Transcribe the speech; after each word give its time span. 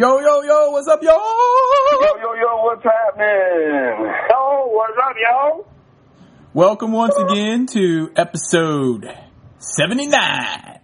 Yo, 0.00 0.18
yo, 0.18 0.40
yo, 0.40 0.70
what's 0.70 0.88
up, 0.88 1.02
yo? 1.02 1.10
Yo, 1.10 2.16
yo, 2.22 2.32
yo, 2.32 2.62
what's 2.62 2.82
happening? 2.82 4.10
Yo, 4.30 4.66
what's 4.68 4.96
up, 4.96 5.14
yo? 5.22 5.66
Welcome 6.54 6.92
once 6.92 7.16
again 7.18 7.66
to 7.74 8.10
episode 8.16 9.14
79, 9.58 10.80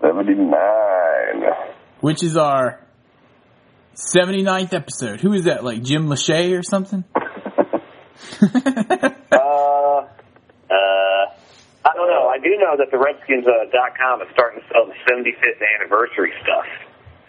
79. 0.00 1.42
which 2.02 2.22
is 2.22 2.36
our 2.36 2.78
79th 3.96 4.72
episode. 4.72 5.20
Who 5.20 5.32
is 5.32 5.46
that, 5.46 5.64
like 5.64 5.82
Jim 5.82 6.06
Lachey 6.06 6.56
or 6.56 6.62
something? 6.62 7.02
Uh, 9.34 10.06
uh, 10.70 11.26
I 11.84 11.92
don't 11.94 12.08
know. 12.08 12.28
I 12.28 12.38
do 12.38 12.50
know 12.58 12.76
that 12.78 12.90
the 12.92 12.98
Redskins 12.98 13.44
uh, 13.44 13.66
dot 13.72 13.98
com 13.98 14.22
is 14.22 14.28
starting 14.32 14.60
to 14.60 14.66
sell 14.70 14.86
the 14.86 14.94
75th 15.10 15.60
anniversary 15.80 16.32
stuff. 16.40 16.64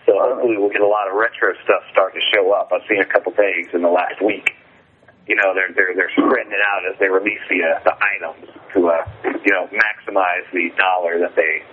So 0.05 0.13
hopefully 0.21 0.57
we'll 0.57 0.73
get 0.73 0.85
a 0.85 0.87
lot 0.87 1.09
of 1.09 1.17
retro 1.17 1.57
stuff 1.65 1.81
starting 1.91 2.21
to 2.21 2.25
show 2.29 2.53
up. 2.53 2.69
I've 2.69 2.85
seen 2.87 3.01
a 3.01 3.09
couple 3.09 3.33
things 3.33 3.73
in 3.73 3.81
the 3.81 3.89
last 3.89 4.21
week. 4.21 4.53
You 5.25 5.35
know, 5.35 5.57
they're 5.57 5.73
they're 5.73 5.97
they're 5.97 6.13
spreading 6.13 6.53
it 6.53 6.61
out 6.61 6.85
as 6.85 6.99
they 7.01 7.09
release 7.09 7.41
the 7.49 7.65
uh, 7.65 7.81
the 7.81 7.95
items 7.97 8.45
to 8.77 8.79
uh, 8.85 9.01
you 9.25 9.53
know 9.53 9.65
maximize 9.73 10.45
the 10.53 10.69
dollar 10.77 11.17
that 11.17 11.33
they 11.33 11.65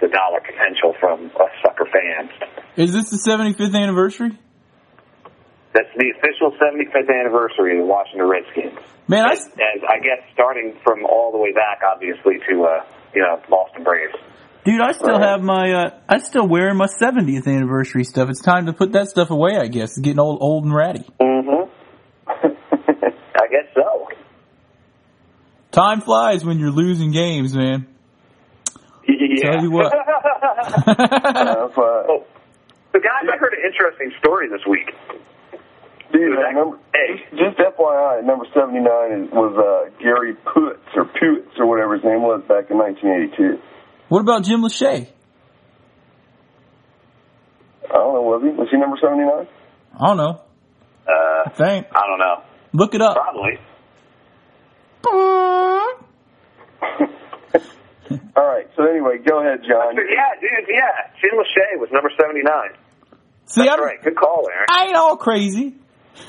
the 0.00 0.08
dollar 0.08 0.40
potential 0.44 0.94
from 1.00 1.32
us 1.40 1.52
sucker 1.64 1.88
fans. 1.88 2.30
Is 2.76 2.92
this 2.92 3.10
the 3.10 3.18
75th 3.18 3.74
anniversary? 3.74 4.38
That's 5.74 5.90
the 5.96 6.12
official 6.16 6.52
75th 6.60 7.08
anniversary 7.08 7.78
of 7.78 7.84
the 7.84 7.88
Washington 7.88 8.28
Redskins. 8.28 8.78
Man, 9.06 9.24
I, 9.24 9.32
as, 9.32 9.46
as 9.56 9.80
I 9.88 9.98
guess 10.00 10.20
starting 10.32 10.76
from 10.84 11.04
all 11.04 11.32
the 11.32 11.38
way 11.38 11.52
back, 11.52 11.80
obviously 11.80 12.38
to 12.50 12.64
uh, 12.64 12.84
you 13.14 13.22
know 13.22 13.40
Boston 13.48 13.84
Braves. 13.84 14.14
Dude, 14.68 14.82
I 14.82 14.92
still 14.92 15.18
have 15.18 15.40
my, 15.42 15.72
uh, 15.72 15.90
I 16.08 16.18
still 16.18 16.46
wearing 16.46 16.76
my 16.76 16.88
70th 17.00 17.46
anniversary 17.46 18.04
stuff. 18.04 18.28
It's 18.28 18.42
time 18.42 18.66
to 18.66 18.74
put 18.74 18.92
that 18.92 19.08
stuff 19.08 19.30
away, 19.30 19.56
I 19.56 19.68
guess. 19.68 19.96
It's 19.96 20.00
getting 20.00 20.20
old, 20.20 20.42
old 20.42 20.64
and 20.64 20.74
ratty. 20.74 21.06
Mm-hmm. 21.18 21.70
I 22.28 23.46
guess 23.50 23.64
so. 23.74 24.08
Time 25.70 26.02
flies 26.02 26.44
when 26.44 26.58
you're 26.58 26.70
losing 26.70 27.12
games, 27.12 27.54
man. 27.54 27.86
Yeah. 29.08 29.52
Tell 29.52 29.62
you 29.62 29.70
what. 29.70 29.90
That's 29.90 30.88
uh, 30.98 31.80
oh, 31.80 32.26
so 32.92 33.00
guys, 33.00 33.24
I 33.32 33.36
heard 33.38 33.54
an 33.54 33.64
interesting 33.64 34.12
story 34.18 34.48
this 34.50 34.60
week. 34.68 34.92
dude, 36.12 36.36
uh, 36.36 36.50
number, 36.52 36.78
Hey. 36.92 37.24
just, 37.30 37.56
just 37.56 37.58
FYI, 37.58 38.22
number 38.22 38.44
79 38.52 39.30
was 39.30 39.56
uh, 39.56 39.90
Gary 40.02 40.34
Putz, 40.44 40.76
or 40.94 41.06
Putz, 41.06 41.58
or 41.58 41.66
whatever 41.66 41.94
his 41.94 42.04
name 42.04 42.20
was 42.20 42.42
back 42.48 42.70
in 42.70 42.76
1982. 42.76 43.62
What 44.08 44.20
about 44.20 44.44
Jim 44.44 44.62
Lachey? 44.62 45.08
I 47.84 47.92
don't 47.92 48.14
know, 48.14 48.22
was 48.22 48.42
he? 48.42 48.50
Was 48.50 48.68
he 48.70 48.76
number 48.76 48.96
79? 49.00 49.46
I 49.98 50.06
don't 50.06 50.16
know. 50.16 50.40
Uh, 51.06 51.42
I 51.46 51.50
think. 51.50 51.86
I 51.94 52.06
don't 52.06 52.18
know. 52.18 52.42
Look 52.72 52.94
it 52.94 53.00
up. 53.00 53.16
Probably. 53.16 53.58
All 58.36 58.46
right, 58.46 58.66
so 58.76 58.84
anyway, 58.84 59.18
go 59.26 59.40
ahead, 59.40 59.60
John. 59.68 59.96
Yeah, 59.96 60.34
dude. 60.40 60.68
Yeah, 60.68 61.10
Jim 61.20 61.38
Lachey 61.38 61.78
was 61.80 61.88
number 61.92 62.10
79. 62.20 62.44
See, 63.46 63.62
That's 63.62 63.72
I'm, 63.72 63.84
right. 63.84 64.02
Good 64.02 64.16
call, 64.16 64.46
Aaron. 64.52 64.66
I 64.70 64.86
ain't 64.86 64.96
all 64.96 65.16
crazy. 65.16 65.74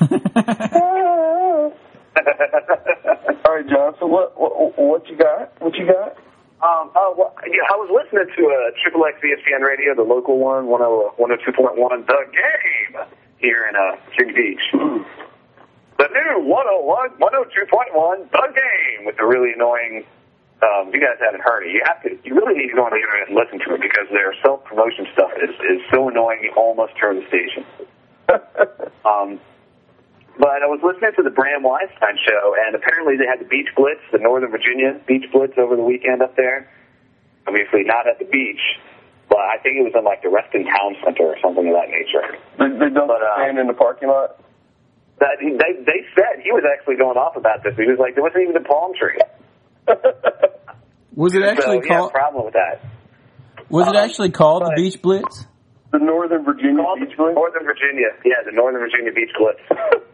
All 3.44 3.56
right, 3.56 3.68
John, 3.68 3.94
so 3.98 4.06
what, 4.06 4.38
what, 4.38 4.78
what 4.78 5.08
you 5.08 5.16
got? 5.16 5.60
What 5.60 5.74
you 5.76 5.86
got? 5.86 6.16
Um, 6.62 6.90
oh, 6.94 7.14
well, 7.16 7.34
yeah, 7.48 7.64
I 7.72 7.76
was 7.80 7.88
listening 7.88 8.28
to 8.36 8.42
uh, 8.52 8.76
Triple 8.82 9.06
X 9.06 9.16
ESPN 9.24 9.64
Radio, 9.64 9.94
the 9.94 10.02
local 10.02 10.38
one, 10.38 10.66
10- 10.66 11.16
102.1, 11.16 12.06
The 12.06 12.20
Game, 12.36 13.02
here 13.38 13.64
in 13.64 13.76
uh, 13.76 13.96
King 14.16 14.34
Beach. 14.34 14.60
The 16.00 16.08
new 16.08 16.48
101, 16.48 17.10
102.1, 17.20 18.30
The 18.32 18.48
Game, 18.56 19.04
with 19.04 19.18
the 19.18 19.26
really 19.26 19.52
annoying, 19.52 20.06
um, 20.62 20.88
you 20.94 20.98
guys 20.98 21.20
haven't 21.20 21.42
heard 21.42 21.66
it, 21.66 21.72
you 21.72 21.82
have 21.84 22.02
to, 22.04 22.16
you 22.24 22.34
really 22.34 22.56
need 22.56 22.68
to 22.68 22.74
go 22.74 22.84
on 22.84 22.92
the 22.92 22.96
internet 22.96 23.28
and 23.28 23.36
listen 23.36 23.58
to 23.68 23.74
it 23.74 23.82
because 23.82 24.08
their 24.10 24.32
self-promotion 24.40 25.08
stuff 25.12 25.30
is, 25.36 25.50
is 25.68 25.82
so 25.92 26.08
annoying 26.08 26.40
you 26.42 26.52
almost 26.56 26.96
turn 26.96 27.20
the 27.20 27.26
station. 27.28 27.66
Um, 29.04 29.40
but 30.40 30.64
I 30.64 30.68
was 30.72 30.80
listening 30.80 31.12
to 31.20 31.22
the 31.22 31.28
Bram 31.28 31.60
Weinstein 31.60 32.16
show, 32.24 32.56
and 32.56 32.72
apparently 32.72 33.20
they 33.20 33.28
had 33.28 33.44
the 33.44 33.48
Beach 33.48 33.68
Blitz, 33.76 34.00
the 34.08 34.16
Northern 34.16 34.48
Virginia 34.48 34.96
Beach 35.04 35.28
Blitz 35.28 35.52
over 35.60 35.76
the 35.76 35.84
weekend 35.84 36.24
up 36.24 36.34
there. 36.34 36.64
Obviously 37.44 37.84
not 37.84 38.08
at 38.08 38.16
the 38.18 38.24
beach, 38.24 38.60
but 39.28 39.44
I 39.44 39.60
think 39.60 39.76
it 39.76 39.84
was 39.84 39.92
in 39.92 40.04
like 40.04 40.24
the 40.24 40.32
Reston 40.32 40.64
Town 40.64 40.96
Center 41.04 41.28
or 41.28 41.36
something 41.44 41.68
of 41.68 41.76
that 41.76 41.92
nature. 41.92 42.24
They, 42.56 42.72
they 42.72 42.88
don't 42.88 43.04
But, 43.08 43.20
uh, 43.20 43.36
stand 43.36 43.60
in 43.60 43.68
the 43.68 43.76
parking 43.76 44.08
lot? 44.08 44.40
That 45.20 45.36
they 45.44 45.76
they 45.84 46.00
said 46.16 46.40
he 46.40 46.52
was 46.52 46.64
actually 46.64 46.96
going 46.96 47.20
off 47.20 47.36
about 47.36 47.60
this. 47.60 47.76
He 47.76 47.84
was 47.84 48.00
like, 48.00 48.16
there 48.16 48.24
wasn't 48.24 48.48
even 48.48 48.56
a 48.56 48.64
palm 48.64 48.96
tree. 48.96 49.20
Was 51.12 51.34
it 51.34 51.44
actually 51.44 51.84
so 51.84 52.08
yeah, 52.08 52.08
problem 52.08 52.44
with 52.48 52.54
that. 52.56 52.80
Was 53.68 53.88
it 53.88 53.96
um, 53.96 54.04
actually 54.04 54.30
called 54.30 54.64
the 54.64 54.72
Beach 54.76 55.02
Blitz? 55.02 55.44
the 55.92 55.98
Northern 55.98 56.44
Virginia 56.44 56.82
Beach 56.96 57.16
Blitz? 57.16 57.34
Northern 57.34 57.64
Virginia, 57.64 58.14
yeah, 58.24 58.40
the 58.46 58.52
Northern 58.52 58.80
Virginia 58.80 59.12
Beach 59.12 59.30
Blitz. 59.36 59.60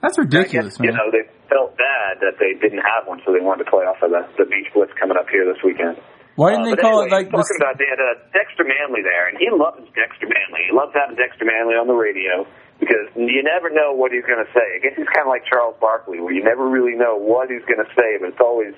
That's 0.00 0.16
ridiculous, 0.16 0.76
guess, 0.80 0.84
you 0.84 0.92
know, 0.96 1.12
they 1.12 1.28
felt 1.52 1.76
bad 1.76 2.24
that 2.24 2.40
they 2.40 2.56
didn't 2.56 2.80
have 2.80 3.04
one, 3.04 3.20
so 3.24 3.32
they 3.36 3.40
wanted 3.44 3.64
to 3.64 3.70
play 3.70 3.84
off 3.84 4.00
of 4.00 4.10
the, 4.10 4.24
the 4.40 4.48
Beach 4.48 4.72
Blitz 4.72 4.92
coming 4.96 5.16
up 5.20 5.28
here 5.28 5.44
this 5.44 5.60
weekend. 5.62 6.00
Why 6.40 6.56
didn't 6.56 6.72
Uh, 6.72 6.76
they 6.76 6.80
call 6.80 7.04
anyway, 7.04 7.12
it 7.12 7.18
like 7.20 7.28
talking 7.28 7.56
the? 7.58 7.60
about 7.60 7.76
they 7.76 7.84
had 7.90 8.00
uh, 8.00 8.16
Dexter 8.32 8.64
Manley 8.64 9.04
there, 9.04 9.28
and 9.28 9.36
he 9.36 9.52
loves 9.52 9.84
Dexter 9.92 10.24
Manley. 10.24 10.64
He 10.64 10.72
loves 10.72 10.96
having 10.96 11.20
Dexter 11.20 11.44
Manley 11.44 11.76
on 11.76 11.84
the 11.84 11.92
radio 11.98 12.48
because 12.80 13.12
you 13.12 13.44
never 13.44 13.68
know 13.68 13.92
what 13.92 14.08
he's 14.08 14.24
going 14.24 14.40
to 14.40 14.48
say. 14.56 14.64
I 14.76 14.80
guess 14.80 14.96
he's 14.96 15.10
kind 15.12 15.28
of 15.28 15.32
like 15.36 15.44
Charles 15.44 15.76
Barkley, 15.84 16.16
where 16.16 16.32
you 16.32 16.40
never 16.40 16.64
really 16.64 16.96
know 16.96 17.20
what 17.20 17.52
he's 17.52 17.66
going 17.68 17.84
to 17.84 17.90
say, 17.92 18.16
but 18.16 18.32
it's 18.32 18.40
always 18.40 18.72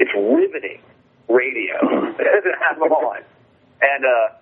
it's 0.00 0.14
riveting 0.16 0.80
radio 1.28 1.76
to 2.16 2.52
have 2.64 2.80
him 2.80 2.88
on. 2.96 3.20
And 3.84 4.02
uh, 4.08 4.40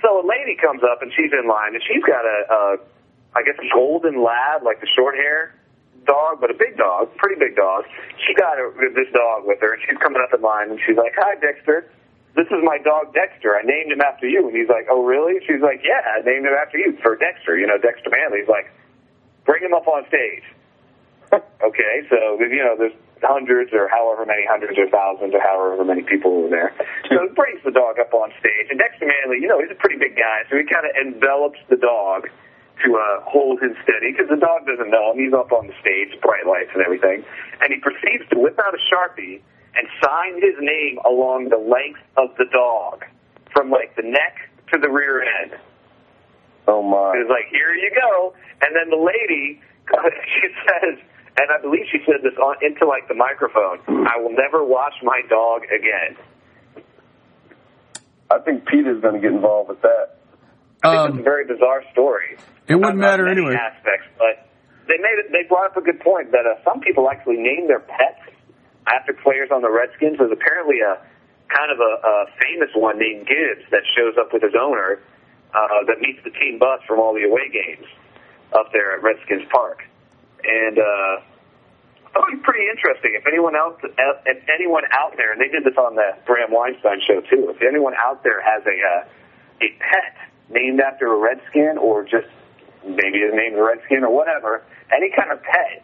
so 0.00 0.22
a 0.22 0.24
lady 0.24 0.56
comes 0.56 0.80
up 0.80 1.02
and 1.04 1.12
she's 1.12 1.32
in 1.32 1.44
line, 1.44 1.74
and 1.76 1.82
she's 1.84 2.04
got 2.08 2.24
a, 2.24 2.38
a 2.48 2.60
I 3.36 3.44
guess 3.44 3.60
golden 3.72 4.24
lab, 4.24 4.64
like 4.64 4.80
the 4.80 4.88
short 4.96 5.14
hair 5.14 5.52
dog, 6.06 6.40
but 6.40 6.50
a 6.50 6.56
big 6.56 6.78
dog, 6.78 7.12
pretty 7.18 7.36
big 7.36 7.58
dog. 7.58 7.84
She 8.24 8.32
got 8.34 8.56
a, 8.56 8.72
this 8.94 9.10
dog 9.12 9.44
with 9.44 9.60
her, 9.60 9.74
and 9.74 9.82
she's 9.84 9.98
coming 9.98 10.22
up 10.22 10.32
in 10.32 10.40
line, 10.40 10.70
and 10.70 10.80
she's 10.86 10.96
like, 10.96 11.12
"Hi, 11.18 11.34
Dexter. 11.36 11.90
This 12.32 12.46
is 12.48 12.62
my 12.62 12.78
dog 12.78 13.12
Dexter. 13.12 13.58
I 13.58 13.62
named 13.62 13.92
him 13.92 14.00
after 14.00 14.26
you." 14.26 14.48
And 14.48 14.56
he's 14.56 14.70
like, 14.70 14.86
"Oh, 14.88 15.04
really?" 15.04 15.44
She's 15.44 15.60
like, 15.60 15.84
"Yeah, 15.84 16.00
I 16.00 16.24
named 16.24 16.46
him 16.46 16.56
after 16.56 16.78
you 16.78 16.96
for 17.02 17.16
Dexter. 17.16 17.58
You 17.58 17.66
know, 17.66 17.76
Dexter 17.76 18.08
Manley." 18.08 18.40
He's 18.40 18.48
like, 18.48 18.72
"Bring 19.44 19.62
him 19.62 19.74
up 19.74 19.86
on 19.86 20.06
stage." 20.08 20.46
okay, 21.68 21.94
so 22.08 22.40
you 22.40 22.62
know, 22.62 22.78
there's 22.78 22.96
hundreds 23.20 23.72
or 23.72 23.88
however 23.88 24.24
many 24.24 24.46
hundreds 24.46 24.78
or 24.78 24.88
thousands 24.88 25.34
or 25.34 25.40
however 25.40 25.84
many 25.84 26.02
people 26.02 26.42
were 26.42 26.48
there. 26.48 26.72
So 27.10 27.18
he 27.26 27.28
brings 27.34 27.60
the 27.64 27.72
dog 27.74 27.98
up 27.98 28.14
on 28.14 28.30
stage, 28.38 28.70
and 28.70 28.78
Dexter 28.78 29.10
Manley, 29.10 29.42
you 29.42 29.48
know, 29.48 29.60
he's 29.60 29.72
a 29.72 29.78
pretty 29.78 29.96
big 29.96 30.16
guy, 30.16 30.46
so 30.48 30.56
he 30.56 30.64
kind 30.64 30.86
of 30.86 30.92
envelops 30.94 31.58
the 31.68 31.76
dog 31.76 32.28
to 32.84 32.94
uh, 32.96 33.20
hold 33.24 33.60
him 33.62 33.74
steady 33.82 34.12
because 34.12 34.28
the 34.28 34.36
dog 34.36 34.66
doesn't 34.66 34.90
know 34.90 35.12
him. 35.12 35.18
He's 35.24 35.32
up 35.32 35.52
on 35.52 35.66
the 35.66 35.74
stage, 35.80 36.12
bright 36.20 36.46
lights 36.46 36.70
and 36.74 36.82
everything, 36.84 37.24
and 37.60 37.72
he 37.72 37.80
proceeds 37.80 38.28
to 38.30 38.38
whip 38.38 38.58
out 38.58 38.74
a 38.74 38.80
sharpie 38.92 39.40
and 39.74 39.86
sign 40.02 40.34
his 40.40 40.54
name 40.60 40.98
along 41.04 41.48
the 41.48 41.58
length 41.58 42.00
of 42.16 42.30
the 42.38 42.46
dog, 42.52 43.04
from 43.52 43.70
like 43.70 43.94
the 43.96 44.02
neck 44.02 44.36
to 44.72 44.78
the 44.78 44.88
rear 44.88 45.22
end. 45.22 45.56
Oh, 46.68 46.82
my. 46.82 47.12
It 47.14 47.24
was 47.24 47.30
like, 47.30 47.46
here 47.50 47.72
you 47.74 47.90
go. 47.94 48.34
And 48.62 48.74
then 48.74 48.90
the 48.90 48.96
lady, 48.96 49.60
she 50.34 50.48
says, 50.66 50.98
and 51.38 51.50
I 51.50 51.60
believe 51.60 51.86
she 51.92 51.98
said 52.06 52.22
this 52.22 52.36
on 52.38 52.56
into 52.62 52.86
like 52.86 53.06
the 53.08 53.14
microphone. 53.14 53.78
I 54.08 54.18
will 54.18 54.32
never 54.34 54.64
wash 54.64 54.94
my 55.02 55.20
dog 55.28 55.62
again. 55.64 56.16
I 58.30 58.38
think 58.40 58.66
Peter's 58.66 59.00
going 59.00 59.14
to 59.14 59.20
get 59.20 59.30
involved 59.32 59.68
with 59.68 59.82
that. 59.82 60.16
I 60.82 60.90
think 60.90 61.08
it's 61.10 61.12
Um, 61.14 61.18
a 61.20 61.22
very 61.22 61.44
bizarre 61.46 61.84
story. 61.92 62.36
It 62.68 62.76
wouldn't 62.76 62.98
matter 62.98 63.24
many 63.24 63.40
anyway. 63.40 63.54
Aspects, 63.54 64.08
but 64.18 64.48
they 64.86 64.98
made 64.98 65.18
it. 65.22 65.32
They 65.32 65.48
brought 65.48 65.70
up 65.70 65.76
a 65.76 65.84
good 65.84 66.00
point 66.00 66.32
that 66.32 66.46
uh, 66.46 66.62
some 66.64 66.80
people 66.80 67.08
actually 67.10 67.38
name 67.38 67.68
their 67.68 67.80
pets 67.80 68.22
after 68.86 69.12
players 69.12 69.50
on 69.50 69.62
the 69.62 69.70
Redskins. 69.70 70.18
There's 70.18 70.32
apparently 70.32 70.80
a 70.80 70.98
kind 71.48 71.70
of 71.70 71.78
a, 71.78 71.92
a 72.06 72.14
famous 72.42 72.70
one 72.74 72.98
named 72.98 73.26
Gibbs 73.26 73.66
that 73.70 73.82
shows 73.96 74.14
up 74.18 74.32
with 74.32 74.42
his 74.42 74.54
owner 74.58 74.98
uh, 75.54 75.86
that 75.86 76.00
meets 76.00 76.18
the 76.24 76.30
team 76.30 76.58
bus 76.58 76.80
from 76.86 76.98
all 76.98 77.14
the 77.14 77.22
away 77.22 77.48
games 77.50 77.86
up 78.52 78.72
there 78.72 78.94
at 78.96 79.02
Redskins 79.02 79.46
Park, 79.50 79.82
and. 80.42 80.78
uh 80.78 81.34
thought 82.16 82.32
it 82.32 82.40
was 82.40 82.44
pretty 82.48 82.64
interesting. 82.64 83.12
If 83.12 83.28
anyone 83.28 83.52
else, 83.52 83.76
if 83.84 84.38
anyone 84.48 84.84
out 84.92 85.12
there, 85.16 85.32
and 85.32 85.40
they 85.40 85.48
did 85.52 85.64
this 85.64 85.76
on 85.76 85.94
the 85.94 86.16
Bram 86.24 86.48
Weinstein 86.48 87.00
show 87.04 87.20
too. 87.20 87.52
If 87.52 87.60
anyone 87.60 87.92
out 87.92 88.24
there 88.24 88.40
has 88.40 88.64
a 88.64 88.76
uh, 88.80 89.64
a 89.64 89.68
pet 89.76 90.16
named 90.48 90.80
after 90.80 91.12
a 91.12 91.18
redskin, 91.18 91.76
or 91.76 92.04
just 92.04 92.28
maybe 92.86 93.18
his 93.20 93.34
name's 93.34 93.56
redskin 93.58 94.04
or 94.04 94.10
whatever, 94.14 94.62
any 94.94 95.10
kind 95.10 95.32
of 95.32 95.42
pet, 95.42 95.82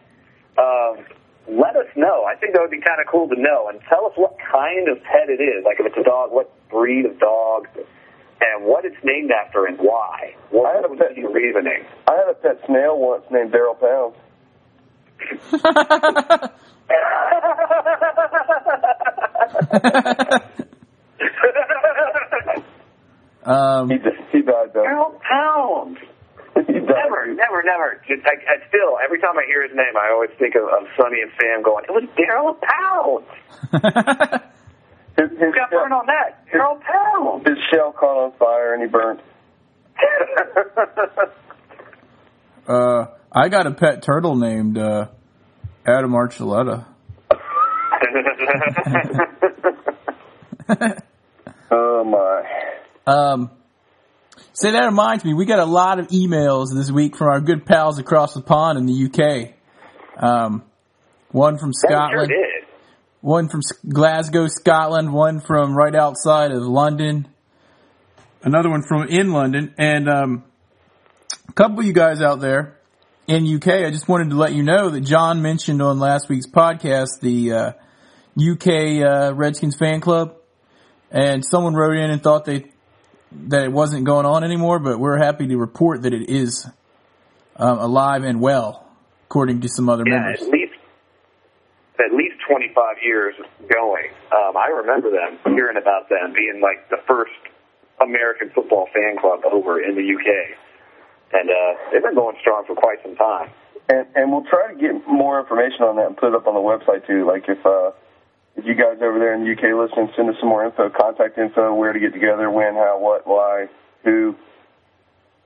um, 0.57 1.05
let 1.47 1.75
us 1.75 1.87
know. 1.95 2.23
I 2.23 2.35
think 2.35 2.53
that 2.53 2.61
would 2.61 2.71
be 2.71 2.79
kind 2.79 3.01
of 3.01 3.07
cool 3.11 3.27
to 3.27 3.35
know, 3.35 3.67
and 3.67 3.79
tell 3.89 4.05
us 4.05 4.13
what 4.15 4.37
kind 4.39 4.87
of 4.87 5.03
pet 5.03 5.27
it 5.29 5.41
is. 5.43 5.65
Like 5.65 5.79
if 5.79 5.85
it's 5.85 5.97
a 5.97 6.03
dog, 6.03 6.31
what 6.31 6.49
breed 6.69 7.05
of 7.05 7.19
dog, 7.19 7.67
and 8.41 8.65
what 8.65 8.85
it's 8.85 8.95
named 9.03 9.31
after 9.31 9.65
and 9.65 9.77
why. 9.79 10.35
What 10.49 10.65
I 10.71 10.75
had 10.75 10.85
a 10.85 10.89
would 10.89 10.99
pet- 10.99 11.15
be 11.15 11.21
your 11.21 11.31
reasoning? 11.31 11.85
I 12.07 12.13
had 12.15 12.29
a 12.29 12.33
pet 12.33 12.59
snail 12.65 12.97
once 12.99 13.23
named 13.31 13.51
Darryl 13.51 13.79
Pounds. 13.79 14.15
um, 23.45 23.89
He 23.91 23.97
he 24.31 24.41
died 24.41 24.71
though. 24.73 24.83
Harold 24.83 25.19
Pound. 25.21 25.97
He 26.83 26.87
died. 26.91 26.99
Never, 27.07 27.27
never, 27.33 27.63
never. 27.63 28.01
Just, 28.07 28.25
I, 28.25 28.35
I 28.51 28.57
still, 28.67 28.97
every 29.03 29.19
time 29.19 29.37
I 29.37 29.43
hear 29.47 29.61
his 29.63 29.71
name, 29.75 29.95
I 29.95 30.09
always 30.11 30.31
think 30.37 30.55
of, 30.55 30.63
of 30.63 30.87
Sonny 30.97 31.21
and 31.21 31.31
Sam 31.39 31.61
going, 31.63 31.85
it 31.87 31.91
was 31.91 32.03
Darryl 32.19 32.59
Pound. 32.59 33.25
His, 35.15 35.29
his, 35.29 35.39
Who 35.39 35.51
got 35.53 35.69
shell, 35.69 35.81
burned 35.81 35.93
on 35.93 36.07
that? 36.07 36.43
Darryl 36.51 36.81
Pound. 36.81 37.45
his 37.45 37.59
shell 37.71 37.91
caught 37.91 38.17
on 38.17 38.31
fire 38.39 38.73
and 38.73 38.81
he 38.81 38.87
burnt. 38.89 39.19
uh, 42.67 43.05
I 43.31 43.47
got 43.49 43.67
a 43.67 43.71
pet 43.71 44.01
turtle 44.01 44.35
named 44.35 44.75
uh, 44.75 45.09
Adam 45.85 46.13
Archuleta. 46.13 46.85
Oh 51.75 52.03
my. 52.03 52.43
Um, 53.11 53.49
say 54.53 54.71
that 54.71 54.85
reminds 54.85 55.25
me, 55.25 55.33
we 55.33 55.45
got 55.45 55.59
a 55.59 55.65
lot 55.65 55.99
of 55.99 56.07
emails 56.07 56.73
this 56.73 56.91
week 56.91 57.17
from 57.17 57.27
our 57.27 57.41
good 57.41 57.65
pals 57.65 57.99
across 57.99 58.33
the 58.33 58.41
pond 58.41 58.77
in 58.77 58.85
the 58.85 59.05
UK. 59.05 59.53
Um, 60.17 60.63
one 61.31 61.57
from 61.57 61.71
That 61.71 61.89
sure 61.89 62.25
Scotland, 62.25 62.31
one 63.21 63.49
from 63.49 63.61
Glasgow, 63.87 64.47
Scotland, 64.47 65.11
one 65.11 65.39
from 65.39 65.75
right 65.75 65.95
outside 65.95 66.51
of 66.51 66.61
London, 66.61 67.27
another 68.43 68.69
one 68.69 68.83
from 68.83 69.07
in 69.07 69.31
London, 69.31 69.73
and 69.77 70.07
um, 70.07 70.43
a 71.49 71.53
couple 71.53 71.79
of 71.79 71.85
you 71.85 71.93
guys 71.93 72.21
out 72.21 72.39
there 72.39 72.77
in 73.27 73.47
UK. 73.55 73.67
I 73.67 73.89
just 73.89 74.07
wanted 74.07 74.29
to 74.29 74.35
let 74.35 74.53
you 74.53 74.61
know 74.61 74.89
that 74.89 75.01
John 75.01 75.41
mentioned 75.41 75.81
on 75.81 75.99
last 75.99 76.29
week's 76.29 76.47
podcast 76.47 77.19
the 77.21 77.51
uh, 77.51 77.71
UK 78.39 79.03
uh, 79.03 79.33
Redskins 79.33 79.75
fan 79.75 79.99
club, 79.99 80.35
and 81.09 81.43
someone 81.43 81.73
wrote 81.73 81.97
in 81.97 82.11
and 82.11 82.21
thought 82.21 82.45
they 82.45 82.72
that 83.49 83.63
it 83.63 83.71
wasn't 83.71 84.05
going 84.05 84.25
on 84.25 84.43
anymore, 84.43 84.79
but 84.79 84.99
we're 84.99 85.17
happy 85.17 85.47
to 85.47 85.57
report 85.57 86.03
that 86.03 86.13
it 86.13 86.29
is 86.29 86.65
um, 87.57 87.77
alive 87.79 88.23
and 88.23 88.39
well, 88.41 88.85
according 89.25 89.61
to 89.61 89.69
some 89.69 89.89
other 89.89 90.03
Yeah, 90.05 90.19
members. 90.19 90.41
at 90.41 90.49
least 90.49 90.73
at 91.99 92.11
least 92.13 92.35
25 92.49 92.97
years 93.03 93.35
going. 93.71 94.09
Um, 94.31 94.57
I 94.57 94.67
remember 94.67 95.09
them 95.11 95.37
hearing 95.55 95.77
about 95.77 96.09
them 96.09 96.33
being 96.33 96.59
like 96.61 96.89
the 96.89 96.97
first 97.07 97.31
American 98.01 98.49
football 98.49 98.89
fan 98.93 99.15
club 99.21 99.41
over 99.49 99.79
in 99.81 99.95
the 99.95 100.01
UK, 100.01 100.57
and 101.33 101.49
uh, 101.49 101.53
they've 101.91 102.01
been 102.01 102.15
going 102.15 102.35
strong 102.41 102.65
for 102.65 102.75
quite 102.75 102.97
some 103.03 103.15
time. 103.15 103.49
And 103.89 104.07
and 104.15 104.31
we'll 104.31 104.45
try 104.45 104.73
to 104.73 104.79
get 104.79 105.07
more 105.07 105.39
information 105.39 105.83
on 105.83 105.97
that 105.97 106.07
and 106.07 106.17
put 106.17 106.29
it 106.29 106.35
up 106.35 106.47
on 106.47 106.53
the 106.55 106.59
website 106.61 107.05
too. 107.05 107.25
Like 107.27 107.43
if 107.47 107.63
uh 107.65 107.91
if 108.55 108.65
you 108.65 108.75
guys 108.75 109.01
over 109.01 109.17
there 109.19 109.33
in 109.33 109.43
the 109.43 109.51
UK 109.51 109.73
listening, 109.73 110.09
send 110.15 110.29
us 110.29 110.35
some 110.39 110.49
more 110.49 110.65
info, 110.65 110.89
contact 110.89 111.37
info, 111.37 111.73
where 111.73 111.93
to 111.93 111.99
get 111.99 112.13
together, 112.13 112.49
when, 112.49 112.75
how, 112.75 112.99
what, 112.99 113.25
why, 113.25 113.67
who, 114.03 114.35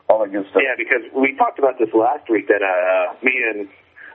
all 0.10 0.20
that 0.24 0.32
good 0.32 0.46
stuff. 0.52 0.62
Yeah, 0.64 0.76
because 0.78 1.04
we 1.16 1.36
talked 1.38 1.60
about 1.60 1.80
this 1.80 1.90
last 1.94 2.30
week 2.30 2.48
that 2.48 2.62
uh, 2.62 3.16
me 3.24 3.32
and 3.52 3.68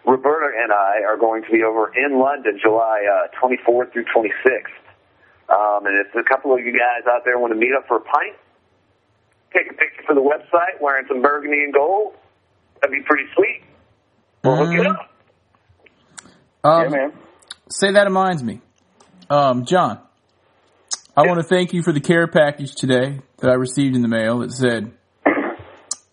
Roberta 0.05 0.53
and 0.63 0.73
I 0.73 1.03
are 1.07 1.17
going 1.17 1.43
to 1.45 1.51
be 1.51 1.63
over 1.63 1.93
in 1.95 2.19
London 2.19 2.59
July 2.61 3.05
uh, 3.09 3.29
24th 3.41 3.93
through 3.93 4.05
26th. 4.15 4.77
Um, 5.49 5.87
and 5.87 5.97
if 6.07 6.15
a 6.15 6.25
couple 6.29 6.53
of 6.55 6.61
you 6.61 6.73
guys 6.73 7.07
out 7.09 7.23
there 7.25 7.39
want 7.39 7.53
to 7.53 7.59
meet 7.59 7.73
up 7.77 7.87
for 7.89 7.97
a 7.99 8.01
pint, 8.01 8.37
take 9.53 9.71
a 9.71 9.75
picture 9.75 10.03
for 10.07 10.15
the 10.15 10.21
website 10.23 10.81
wearing 10.81 11.05
some 11.09 11.21
burgundy 11.23 11.65
and 11.65 11.73
gold, 11.75 12.15
that'd 12.81 12.93
be 12.93 13.03
pretty 13.05 13.25
sweet. 13.35 13.63
We'll 14.45 14.57
hook 14.57 14.71
it 14.75 14.87
Mhm. 14.87 14.91
up. 14.95 15.09
Um, 16.65 16.83
yeah, 16.85 16.89
man. 16.89 17.13
Say 17.69 17.93
that 17.93 18.05
reminds 18.05 18.43
me. 18.43 18.61
Um, 19.31 19.65
John, 19.65 20.01
I 21.17 21.27
want 21.27 21.39
to 21.39 21.45
thank 21.45 21.73
you 21.73 21.83
for 21.83 21.93
the 21.93 22.01
care 22.01 22.27
package 22.27 22.75
today 22.75 23.21
that 23.39 23.51
I 23.51 23.55
received 23.55 23.95
in 23.95 24.03
the 24.03 24.09
mail 24.09 24.41
that 24.41 24.53
said, 24.53 24.93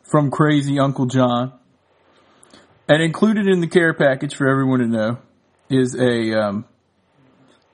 from 0.03 0.29
crazy 0.31 0.79
Uncle 0.79 1.05
John. 1.05 1.53
And 2.87 3.01
included 3.01 3.47
in 3.47 3.61
the 3.61 3.67
care 3.67 3.93
package 3.93 4.35
for 4.35 4.49
everyone 4.49 4.79
to 4.79 4.87
know 4.87 5.17
is 5.69 5.95
a 5.95 6.33
um, 6.33 6.65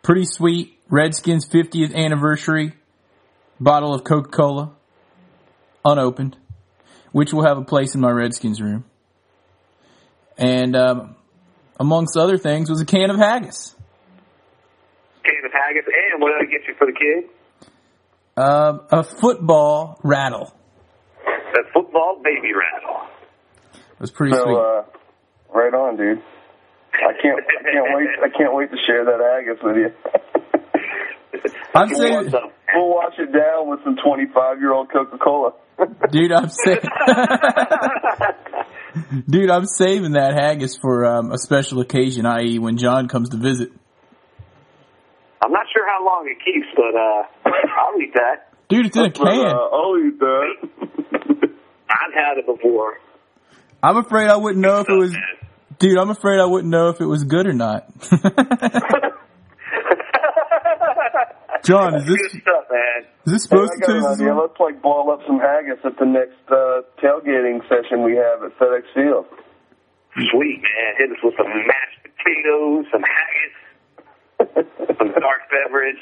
pretty 0.04 0.26
sweet 0.26 0.78
Redskins 0.90 1.48
50th 1.48 1.96
anniversary 1.96 2.74
bottle 3.60 3.94
of 3.94 4.04
Coca-Cola, 4.04 4.74
unopened, 5.84 6.38
which 7.12 7.34
will 7.34 7.46
have 7.46 7.58
a 7.58 7.64
place 7.64 7.96
in 7.96 8.02
my 8.02 8.12
Redskins 8.12 8.62
room. 8.62 8.84
And 10.38 10.76
um, 10.76 11.16
amongst 11.80 12.18
other 12.18 12.38
things 12.38 12.70
was 12.70 12.82
a 12.82 12.86
can 12.86 13.10
of 13.10 13.18
haggis. 13.18 13.76
Can 15.26 15.46
of 15.46 15.52
haggis, 15.52 15.84
and 16.14 16.22
what 16.22 16.32
did 16.38 16.48
I 16.48 16.52
get 16.52 16.68
you 16.68 16.76
for 16.78 16.86
the 16.88 16.94
kid? 16.94 17.30
Um, 18.38 18.82
a 18.92 19.04
football 19.04 20.00
rattle. 20.04 20.54
The 21.26 21.64
football 21.74 22.22
baby 22.24 22.52
rattle. 22.54 23.08
It 23.74 24.00
was 24.02 24.12
pretty 24.12 24.34
So 24.36 24.44
sweet. 24.44 24.58
uh, 24.58 24.84
right 25.54 25.74
on, 25.74 25.96
dude. 25.98 26.22
I 26.94 27.14
can't 27.22 27.40
I 27.40 27.64
can't 27.72 27.88
wait 27.96 28.08
I 28.24 28.30
can't 28.38 28.54
wait 28.54 28.70
to 28.72 28.78
share 28.86 29.04
that 29.06 29.22
Agus 29.22 29.58
with 29.64 29.78
you. 29.78 29.92
I'm 31.76 31.90
saying 31.94 32.32
we'll 32.74 32.90
wash 32.90 33.14
it 33.18 33.32
down 33.34 33.68
with 33.70 33.80
some 33.84 33.96
25 33.98 34.60
year 34.60 34.72
old 34.74 34.90
Coca 34.92 35.18
Cola. 35.18 35.54
dude, 36.12 36.32
I'm 36.32 36.50
saying, 36.50 36.80
dude, 39.30 39.50
I'm 39.50 39.66
saving 39.66 40.14
that 40.14 40.34
haggis 40.34 40.78
for 40.78 41.06
um, 41.06 41.32
a 41.32 41.38
special 41.38 41.82
occasion, 41.82 42.26
i.e., 42.26 42.60
when 42.60 42.78
John 42.78 43.08
comes 43.10 43.30
to 43.30 43.38
visit. 43.38 43.72
I'm 45.44 45.52
not 45.52 45.66
sure 45.74 45.86
how 45.88 46.04
long 46.06 46.28
it 46.30 46.38
keeps, 46.44 46.68
but 46.76 46.96
uh, 46.96 47.24
I'll 47.46 48.00
eat 48.02 48.14
that. 48.16 48.50
Dude, 48.70 48.86
it's 48.88 48.98
in 48.98 49.06
a 49.06 49.10
But, 49.10 49.28
uh, 49.28 49.32
can. 49.32 49.56
I'll 49.56 49.98
eat 50.00 50.20
that. 50.20 51.50
I've 51.90 52.14
had 52.14 52.38
it 52.38 52.46
before. 52.46 52.98
I'm 53.84 53.98
afraid 53.98 54.28
I 54.30 54.38
wouldn't 54.38 54.62
know 54.62 54.80
if 54.80 54.90
it 54.90 54.94
was, 54.98 55.12
Man. 55.12 55.22
dude. 55.80 55.98
I'm 56.00 56.10
afraid 56.10 56.40
I 56.40 56.46
wouldn't 56.46 56.72
know 56.72 56.88
if 56.90 57.00
it 57.02 57.06
was 57.06 57.24
good 57.26 57.46
or 57.48 57.54
not. 57.54 57.86
John, 61.64 61.96
is 61.96 62.06
this 62.06 62.22
Good 62.22 62.42
stuff, 62.46 62.66
man. 62.70 63.06
is 63.26 63.34
this 63.34 63.44
supposed 63.44 63.74
I 63.74 63.76
to 63.76 63.82
got 63.82 63.90
an 63.90 63.96
taste 64.02 64.10
this 64.10 64.22
idea. 64.22 64.38
Let's 64.38 64.60
like 64.60 64.82
ball 64.82 65.10
up 65.10 65.22
some 65.26 65.40
haggis 65.40 65.82
at 65.84 65.98
the 65.98 66.06
next 66.06 66.38
uh, 66.50 66.86
tailgating 67.02 67.62
session 67.66 68.04
we 68.06 68.14
have 68.22 68.44
at 68.46 68.54
FedEx 68.62 68.86
Field. 68.94 69.26
Sweet, 70.30 70.62
man. 70.62 70.90
Hit 71.02 71.10
us 71.12 71.18
with 71.24 71.34
some 71.38 71.50
mashed 71.50 72.00
potatoes, 72.06 72.86
some 72.94 73.02
haggis, 73.02 73.56
some 74.38 75.12
dark 75.20 75.42
beverage. 75.50 76.02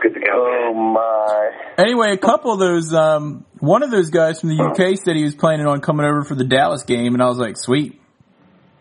Good 0.00 0.14
to 0.14 0.20
go. 0.20 0.32
Oh 0.32 0.74
my! 0.74 1.82
Anyway, 1.82 2.12
a 2.12 2.18
couple 2.18 2.52
of 2.52 2.60
those, 2.60 2.92
um, 2.94 3.44
one 3.58 3.82
of 3.82 3.90
those 3.90 4.10
guys 4.10 4.40
from 4.40 4.50
the 4.50 4.62
UK 4.62 4.96
said 5.02 5.16
he 5.16 5.24
was 5.24 5.34
planning 5.34 5.66
on 5.66 5.80
coming 5.80 6.06
over 6.06 6.22
for 6.22 6.34
the 6.34 6.44
Dallas 6.44 6.84
game, 6.84 7.14
and 7.14 7.22
I 7.22 7.26
was 7.26 7.38
like, 7.38 7.56
sweet. 7.56 8.00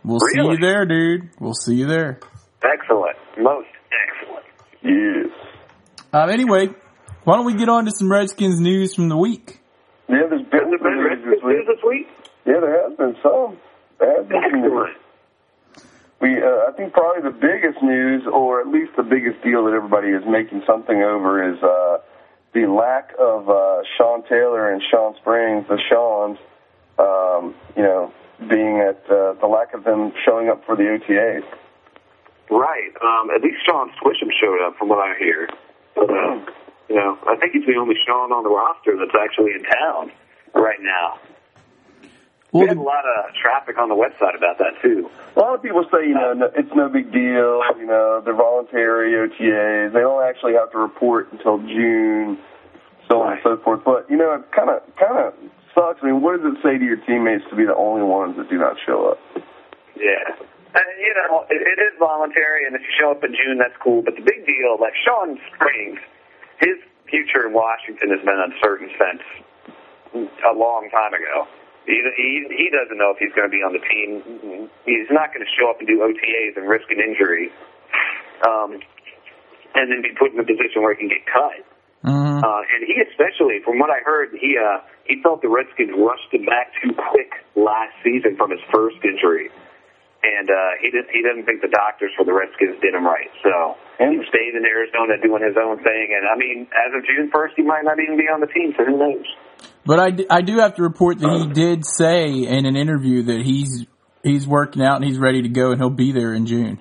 We'll 0.03 0.19
see 0.19 0.41
you 0.41 0.57
there, 0.57 0.85
dude. 0.85 1.31
We'll 1.39 1.53
see 1.53 1.75
you 1.75 1.87
there. 1.87 2.19
Excellent. 2.63 3.17
Most 3.37 3.67
excellent. 3.91 4.45
Yes. 4.83 5.33
Um, 6.13 6.29
anyway, 6.29 6.67
why 7.23 7.35
don't 7.35 7.45
we 7.45 7.55
get 7.55 7.67
on 7.67 7.85
to 7.85 7.91
some 7.91 8.11
Redskins 8.11 8.59
news 8.61 8.95
from 8.95 9.09
the 9.09 9.17
week? 9.17 9.59
Yeah, 10.07 10.27
there's 10.29 10.41
Has 10.41 10.49
been 10.49 10.69
there 10.69 10.79
some 10.79 10.83
been 10.83 11.03
Redskins 11.03 11.43
news 11.43 11.67
this 11.67 11.83
week? 11.85 12.07
Yeah, 12.45 12.59
there 12.61 12.87
has 12.87 12.97
been 12.97 13.15
some. 13.21 13.57
There 13.99 14.15
has 14.15 14.27
been 14.27 14.41
some 14.51 14.61
news. 14.61 14.95
We, 16.19 16.41
uh, 16.41 16.69
I 16.69 16.71
think 16.75 16.93
probably 16.93 17.21
the 17.21 17.37
biggest 17.37 17.81
news, 17.83 18.23
or 18.25 18.59
at 18.59 18.67
least 18.67 18.91
the 18.97 19.03
biggest 19.03 19.43
deal 19.43 19.65
that 19.65 19.73
everybody 19.73 20.09
is 20.09 20.23
making 20.27 20.63
something 20.65 21.03
over, 21.03 21.53
is 21.53 21.61
uh, 21.61 21.99
the 22.53 22.65
lack 22.65 23.13
of 23.19 23.49
uh, 23.49 23.83
Sean 23.97 24.23
Taylor 24.23 24.71
and 24.71 24.81
Shawn 24.89 25.15
Springs, 25.21 25.67
the 25.69 25.77
Sean's, 25.89 26.39
um, 26.97 27.53
you 27.75 27.83
know, 27.83 28.11
being 28.49 28.79
at 28.81 28.97
uh, 29.09 29.33
the 29.33 29.47
lack 29.47 29.73
of 29.73 29.83
them 29.83 30.11
showing 30.25 30.49
up 30.49 30.65
for 30.65 30.75
the 30.75 30.83
OTAs. 30.83 31.45
Right. 32.49 32.91
Um, 33.01 33.29
at 33.29 33.41
least 33.41 33.57
Shaun 33.65 33.91
Suisham 34.01 34.31
showed 34.41 34.65
up, 34.65 34.77
from 34.77 34.89
what 34.89 34.99
I 34.99 35.17
hear. 35.19 35.49
Uh, 35.95 36.45
you 36.89 36.95
know, 36.95 37.17
I 37.27 37.35
think 37.35 37.53
he's 37.53 37.65
the 37.65 37.75
only 37.75 37.95
Sean 38.07 38.31
on 38.31 38.43
the 38.43 38.49
roster 38.49 38.97
that's 38.97 39.15
actually 39.19 39.51
in 39.51 39.63
town 39.63 40.11
right 40.55 40.79
now. 40.81 41.19
Well, 42.51 42.63
we 42.63 42.67
had 42.67 42.77
a 42.77 42.81
lot 42.81 43.03
of 43.03 43.33
traffic 43.35 43.77
on 43.77 43.89
the 43.89 43.95
website 43.95 44.37
about 44.37 44.57
that 44.59 44.81
too. 44.81 45.09
A 45.35 45.39
lot 45.39 45.53
of 45.55 45.61
people 45.61 45.83
say, 45.91 46.07
you 46.07 46.15
know, 46.15 46.33
no, 46.33 46.49
it's 46.55 46.73
no 46.73 46.87
big 46.87 47.11
deal. 47.11 47.61
You 47.77 47.85
know, 47.85 48.21
they're 48.23 48.35
voluntary 48.35 49.13
OTAs. 49.13 49.91
They 49.91 49.99
don't 49.99 50.23
actually 50.23 50.53
have 50.53 50.71
to 50.71 50.77
report 50.77 51.31
until 51.33 51.57
June, 51.59 52.37
so 53.09 53.21
on 53.21 53.33
and 53.33 53.41
so 53.43 53.57
forth. 53.57 53.83
But 53.83 54.09
you 54.09 54.15
know, 54.15 54.31
it 54.33 54.51
kind 54.51 54.69
of 54.69 54.81
kind 54.95 55.17
of 55.19 55.33
sucks. 55.75 55.99
I 56.01 56.07
mean, 56.07 56.21
what 56.21 56.41
does 56.41 56.53
it 56.55 56.63
say 56.63 56.77
to 56.77 56.85
your 56.85 56.97
teammates 56.97 57.43
to 57.49 57.55
be 57.55 57.65
the 57.65 57.75
only 57.75 58.03
ones 58.03 58.37
that 58.37 58.49
do 58.49 58.57
not 58.57 58.77
show 58.85 59.11
up? 59.11 59.19
Yeah. 59.99 60.47
And, 60.77 60.85
you 60.99 61.13
know, 61.15 61.45
it, 61.49 61.57
it 61.57 61.81
is 61.81 61.97
voluntary, 61.97 62.67
and 62.67 62.75
if 62.75 62.81
you 62.81 62.93
show 62.99 63.11
up 63.11 63.23
in 63.23 63.33
June, 63.33 63.57
that's 63.57 63.77
cool. 63.81 64.03
But 64.03 64.15
the 64.15 64.21
big 64.21 64.45
deal, 64.45 64.77
like 64.79 64.93
Shawn 65.05 65.39
Springs, 65.53 65.97
his 66.59 66.77
future 67.09 67.47
in 67.47 67.53
Washington 67.53 68.11
has 68.11 68.21
been 68.21 68.37
uncertain 68.37 68.89
since 68.93 70.29
a 70.45 70.53
long 70.53 70.89
time 70.91 71.13
ago. 71.13 71.47
He, 71.87 72.03
he, 72.19 72.43
he 72.51 72.67
doesn't 72.67 72.99
know 72.99 73.15
if 73.15 73.17
he's 73.17 73.31
going 73.31 73.47
to 73.47 73.53
be 73.53 73.63
on 73.63 73.71
the 73.71 73.79
team. 73.79 74.67
He's 74.83 75.07
not 75.07 75.31
going 75.31 75.39
to 75.39 75.51
show 75.55 75.71
up 75.71 75.79
and 75.79 75.87
do 75.87 76.03
OTAs 76.03 76.59
and 76.59 76.67
risk 76.67 76.91
an 76.91 76.99
injury, 76.99 77.47
um, 78.43 78.83
and 79.73 79.87
then 79.87 80.03
be 80.03 80.11
put 80.19 80.35
in 80.35 80.39
a 80.39 80.43
position 80.43 80.83
where 80.83 80.93
he 80.93 80.99
can 80.99 81.07
get 81.07 81.23
cut. 81.25 81.63
Mm-hmm. 82.03 82.43
Uh, 82.43 82.61
and 82.75 82.83
he 82.85 82.99
especially, 83.07 83.63
from 83.63 83.79
what 83.79 83.89
I 83.89 84.03
heard, 84.03 84.35
he 84.35 84.59
uh, 84.59 84.83
he 85.07 85.23
felt 85.23 85.41
the 85.41 85.47
Redskins 85.47 85.95
rushed 85.95 86.27
him 86.31 86.45
back 86.45 86.75
too 86.83 86.91
quick 86.93 87.31
last 87.55 87.95
season 88.03 88.35
from 88.35 88.51
his 88.51 88.59
first 88.69 88.97
injury, 89.03 89.49
and 90.27 90.49
uh, 90.51 90.75
he 90.83 90.91
didn't 90.91 91.09
he 91.09 91.23
didn't 91.23 91.45
think 91.47 91.61
the 91.61 91.71
doctors 91.71 92.11
for 92.17 92.25
the 92.27 92.33
Redskins 92.33 92.75
did 92.83 92.93
him 92.93 93.07
right. 93.07 93.31
So 93.39 93.79
he 93.97 94.19
stayed 94.27 94.53
in 94.53 94.63
Arizona 94.67 95.15
doing 95.23 95.41
his 95.41 95.55
own 95.55 95.79
thing. 95.79 96.11
And 96.11 96.27
I 96.27 96.35
mean, 96.35 96.67
as 96.75 96.91
of 96.91 97.07
June 97.07 97.31
first, 97.31 97.55
he 97.55 97.63
might 97.63 97.83
not 97.83 97.99
even 97.99 98.17
be 98.17 98.27
on 98.27 98.41
the 98.41 98.51
team. 98.51 98.73
So 98.77 98.85
who 98.85 98.97
knows? 98.97 99.25
But 99.85 99.99
I, 99.99 100.11
d- 100.11 100.27
I 100.29 100.41
do 100.41 100.59
have 100.59 100.75
to 100.75 100.83
report 100.83 101.19
that 101.19 101.31
he 101.31 101.47
did 101.47 101.85
say 101.85 102.43
in 102.43 102.65
an 102.65 102.75
interview 102.75 103.23
that 103.23 103.41
he's 103.41 103.87
he's 104.21 104.45
working 104.45 104.83
out 104.83 104.97
and 104.97 105.05
he's 105.05 105.17
ready 105.17 105.43
to 105.43 105.49
go 105.49 105.71
and 105.71 105.79
he'll 105.79 105.89
be 105.89 106.11
there 106.11 106.33
in 106.33 106.45
June. 106.45 106.79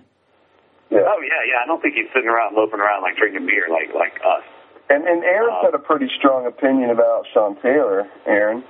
Yeah. 0.91 1.07
Oh 1.07 1.21
yeah, 1.23 1.43
yeah. 1.47 1.63
I 1.63 1.67
don't 1.67 1.81
think 1.81 1.95
he's 1.95 2.11
sitting 2.13 2.29
around 2.29 2.57
loafing 2.57 2.81
around 2.81 3.03
like 3.03 3.17
drinking 3.17 3.47
beer 3.47 3.67
like 3.71 3.95
like 3.95 4.19
us. 4.21 4.45
And 4.91 5.05
and 5.07 5.25
Aaron's 5.25 5.63
had 5.63 5.75
a 5.75 5.83
pretty 5.83 6.07
strong 6.19 6.47
opinion 6.47 6.91
about 6.91 7.25
Sean 7.33 7.57
Taylor. 7.63 8.09
Aaron. 8.27 8.65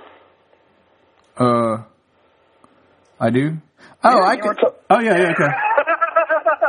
Uh, 1.37 1.85
I 3.21 3.31
do. 3.31 3.59
Oh, 4.05 4.19
Yeah, 4.19 4.25
I 4.25 4.37
could. 4.37 4.57
ta- 4.59 4.75
oh 4.91 5.01
yeah, 5.01 5.19
yeah, 5.19 5.33
okay. 5.33 5.49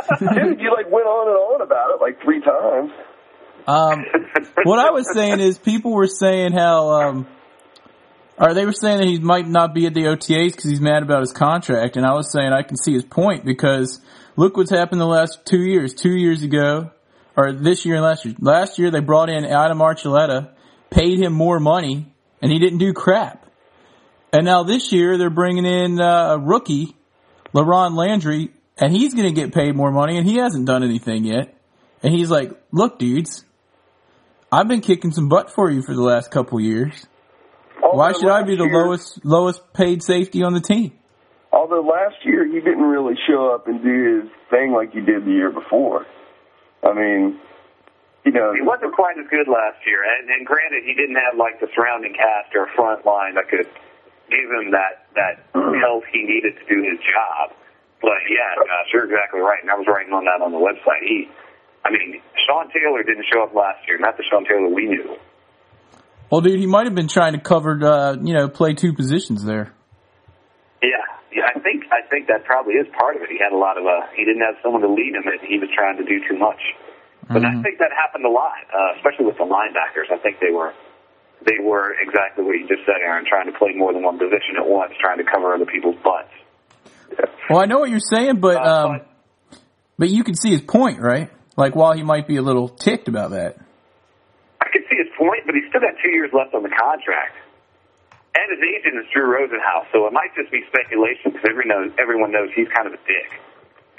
Dude, 0.20 0.60
you 0.60 0.72
like 0.72 0.90
went 0.92 1.06
on 1.08 1.28
and 1.28 1.38
on 1.38 1.62
about 1.62 1.96
it 1.96 2.02
like 2.02 2.22
three 2.24 2.42
times. 2.42 2.92
Um, 3.68 4.06
what 4.64 4.80
I 4.80 4.92
was 4.92 5.12
saying 5.14 5.40
is 5.40 5.58
people 5.58 5.94
were 5.94 6.08
saying 6.08 6.54
how, 6.54 6.90
um, 6.92 7.28
or 8.38 8.54
they 8.54 8.66
were 8.66 8.72
saying 8.72 9.00
that 9.00 9.08
he 9.08 9.20
might 9.20 9.48
not 9.48 9.74
be 9.74 9.86
at 9.88 9.94
the 9.94 10.04
OTAs 10.04 10.52
because 10.52 10.70
he's 10.70 10.80
mad 10.80 11.04
about 11.04 11.22
his 11.22 11.34
contract, 11.34 11.98
and 11.98 12.06
I 12.06 12.14
was 12.14 12.32
saying 12.32 12.54
I 12.54 12.62
can 12.62 12.78
see 12.78 12.94
his 12.94 13.04
point 13.04 13.44
because 13.44 14.00
look 14.38 14.56
what's 14.56 14.72
happened 14.72 15.02
the 15.02 15.06
last 15.06 15.46
two 15.46 15.62
years. 15.62 15.94
Two 15.94 16.16
years 16.16 16.44
ago, 16.44 16.92
or 17.36 17.54
this 17.54 17.86
year 17.86 17.96
and 17.96 18.04
last 18.04 18.26
year. 18.26 18.36
Last 18.40 18.80
year 18.80 18.90
they 18.90 19.00
brought 19.00 19.30
in 19.30 19.46
Adam 19.46 19.80
Archuleta, 19.80 20.52
paid 20.90 21.20
him 21.20 21.34
more 21.34 21.60
money, 21.60 22.12
and 22.42 22.52
he 22.52 22.60
didn't 22.60 22.80
do 22.80 22.94
crap. 22.94 23.46
And 24.34 24.46
now 24.46 24.64
this 24.64 24.92
year 24.92 25.18
they're 25.18 25.30
bringing 25.30 25.66
in 25.66 26.00
uh, 26.02 26.36
a 26.36 26.40
rookie, 26.40 26.96
LaRon 27.54 27.96
Landry, 27.96 28.52
and 28.78 28.92
he's 28.92 29.14
going 29.14 29.28
to 29.28 29.34
get 29.34 29.54
paid 29.54 29.76
more 29.76 29.92
money, 29.92 30.18
and 30.18 30.28
he 30.28 30.38
hasn't 30.38 30.66
done 30.66 30.84
anything 30.84 31.24
yet. 31.26 31.56
And 32.04 32.14
he's 32.14 32.30
like, 32.30 32.52
"Look, 32.72 33.00
dudes, 33.00 33.46
I've 34.52 34.68
been 34.68 34.82
kicking 34.82 35.12
some 35.12 35.30
butt 35.30 35.52
for 35.52 35.70
you 35.70 35.82
for 35.82 35.96
the 35.96 36.04
last 36.04 36.32
couple 36.32 36.60
years. 36.60 37.08
Why 37.80 38.12
should 38.14 38.30
I 38.30 38.44
be 38.44 38.56
the 38.56 38.66
year- 38.66 38.86
lowest 38.86 39.26
lowest 39.26 39.74
paid 39.74 40.04
safety 40.04 40.44
on 40.44 40.54
the 40.54 40.62
team?" 40.62 40.92
Although 41.52 41.82
last 41.82 42.24
year 42.24 42.46
he 42.46 42.60
didn't 42.60 42.84
really 42.84 43.16
show 43.28 43.52
up 43.54 43.68
and 43.68 43.82
do 43.82 44.22
his 44.22 44.32
thing 44.50 44.74
like 44.74 44.92
he 44.92 45.02
did 45.02 45.26
the 45.26 45.32
year 45.32 45.50
before. 45.50 46.06
I 46.84 46.94
mean, 46.94 47.40
you 48.26 48.32
know, 48.32 48.54
He 48.54 48.62
wasn't 48.62 48.94
quite 48.94 49.18
as 49.18 49.26
good 49.30 49.48
last 49.48 49.80
year, 49.88 50.04
and, 50.04 50.30
and 50.30 50.46
granted, 50.46 50.84
he 50.84 50.94
didn't 50.94 51.16
have 51.16 51.38
like 51.38 51.60
the 51.60 51.68
surrounding 51.74 52.14
cast 52.14 52.54
or 52.56 52.68
front 52.76 53.06
line 53.06 53.36
that 53.36 53.48
could 53.48 53.68
give 54.30 54.48
him 54.52 54.72
that 54.72 55.08
that 55.16 55.44
health 55.54 56.04
he 56.12 56.24
needed 56.24 56.56
to 56.60 56.66
do 56.68 56.84
his 56.84 57.00
job. 57.04 57.56
But 58.02 58.22
yeah, 58.30 58.54
Josh, 58.62 58.94
you're 58.94 59.06
exactly 59.10 59.42
right, 59.42 59.62
and 59.62 59.72
I 59.72 59.76
was 59.76 59.88
writing 59.90 60.14
on 60.14 60.26
that 60.30 60.44
on 60.44 60.54
the 60.54 60.62
website. 60.62 61.02
He, 61.02 61.28
I 61.84 61.90
mean, 61.90 62.22
Sean 62.46 62.70
Taylor 62.70 63.02
didn't 63.02 63.26
show 63.32 63.42
up 63.42 63.56
last 63.56 63.82
year, 63.88 63.98
not 63.98 64.18
the 64.18 64.24
Sean 64.30 64.46
Taylor 64.46 64.70
we 64.70 64.86
knew. 64.86 65.18
Well, 66.30 66.42
dude, 66.42 66.60
he 66.60 66.68
might 66.68 66.86
have 66.86 66.94
been 66.96 67.08
trying 67.08 67.34
to 67.34 67.40
cover, 67.40 67.80
uh, 67.82 68.18
you 68.22 68.34
know, 68.34 68.50
play 68.50 68.76
two 68.76 68.94
positions 68.94 69.44
there. 69.46 69.74
Yeah, 70.84 71.02
yeah, 71.34 71.50
I 71.50 71.60
think 71.60 71.90
I 71.90 72.06
think 72.06 72.28
that 72.28 72.46
probably 72.46 72.76
is 72.76 72.86
part 72.94 73.16
of 73.16 73.24
it. 73.24 73.30
He 73.34 73.40
had 73.42 73.56
a 73.56 73.58
lot 73.58 73.80
of 73.80 73.86
uh, 73.86 74.06
he 74.14 74.26
didn't 74.26 74.46
have 74.46 74.62
someone 74.62 74.82
to 74.82 74.92
lead 74.92 75.16
him, 75.16 75.26
and 75.26 75.42
he 75.42 75.58
was 75.58 75.70
trying 75.74 75.98
to 75.98 76.06
do 76.06 76.22
too 76.30 76.38
much. 76.38 76.62
But 77.28 77.44
I 77.44 77.60
think 77.60 77.80
that 77.84 77.92
happened 77.92 78.24
a 78.24 78.32
lot, 78.32 78.56
uh, 78.72 78.96
especially 78.96 79.28
with 79.28 79.36
the 79.36 79.44
linebackers. 79.44 80.08
I 80.08 80.18
think 80.24 80.40
they 80.40 80.52
were 80.52 80.72
they 81.46 81.60
were 81.62 81.94
exactly 82.02 82.44
what 82.44 82.54
you 82.58 82.68
just 82.68 82.86
said, 82.86 82.96
Aaron, 83.04 83.26
trying 83.28 83.52
to 83.52 83.58
play 83.58 83.74
more 83.76 83.94
than 83.94 84.04
one 84.04 84.18
position 84.18 84.58
at 84.58 84.68
once, 84.68 84.94
trying 85.00 85.18
to 85.18 85.24
cover 85.24 85.54
other 85.54 85.66
people's 85.66 85.98
butts. 86.04 86.34
Well, 87.50 87.60
I 87.60 87.66
know 87.66 87.80
what 87.80 87.90
you're 87.90 88.00
saying, 88.00 88.40
but 88.40 88.58
Uh, 88.58 88.88
um, 88.90 89.02
but 89.98 90.10
you 90.10 90.24
can 90.24 90.36
see 90.36 90.52
his 90.52 90.62
point, 90.62 91.00
right? 91.02 91.30
Like, 91.56 91.76
while 91.76 91.94
he 91.94 92.04
might 92.04 92.28
be 92.28 92.38
a 92.38 92.42
little 92.42 92.70
ticked 92.70 93.08
about 93.08 93.32
that. 93.32 93.56
I 94.62 94.68
can 94.72 94.84
see 94.90 94.98
his 94.98 95.08
point, 95.18 95.42
but 95.46 95.56
he's 95.56 95.66
still 95.70 95.82
got 95.82 95.94
two 96.04 96.12
years 96.12 96.30
left 96.34 96.54
on 96.54 96.64
the 96.64 96.70
contract. 96.70 97.36
And 98.36 98.46
his 98.52 98.62
agent 98.62 99.02
is 99.02 99.10
Drew 99.14 99.26
Rosenhaus, 99.26 99.86
so 99.92 100.06
it 100.06 100.14
might 100.14 100.36
just 100.36 100.52
be 100.52 100.62
speculation 100.68 101.32
because 101.32 101.46
everyone 101.50 101.68
knows, 101.70 101.92
everyone 101.98 102.32
knows 102.32 102.50
he's 102.56 102.68
kind 102.70 102.86
of 102.88 102.94
a 102.94 103.02
dick. 103.08 103.30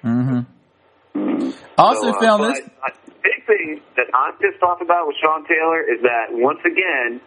Mm-hmm. 0.04 1.50
I 1.76 1.82
also 1.82 2.12
So, 2.12 2.18
uh, 2.18 2.20
found 2.20 2.38
but 2.42 2.54
this. 2.54 2.62
A 2.86 3.07
big 3.28 3.44
thing 3.44 3.80
that 4.00 4.08
I'm 4.16 4.32
pissed 4.40 4.62
off 4.64 4.80
about 4.80 5.04
with 5.06 5.16
Sean 5.20 5.44
Taylor 5.44 5.84
is 5.84 6.00
that 6.02 6.32
once 6.32 6.60
again, 6.64 7.20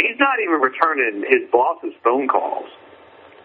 he's 0.00 0.16
not 0.16 0.40
even 0.40 0.60
returning 0.64 1.28
his 1.28 1.44
boss's 1.52 1.92
phone 2.02 2.26
calls. 2.28 2.68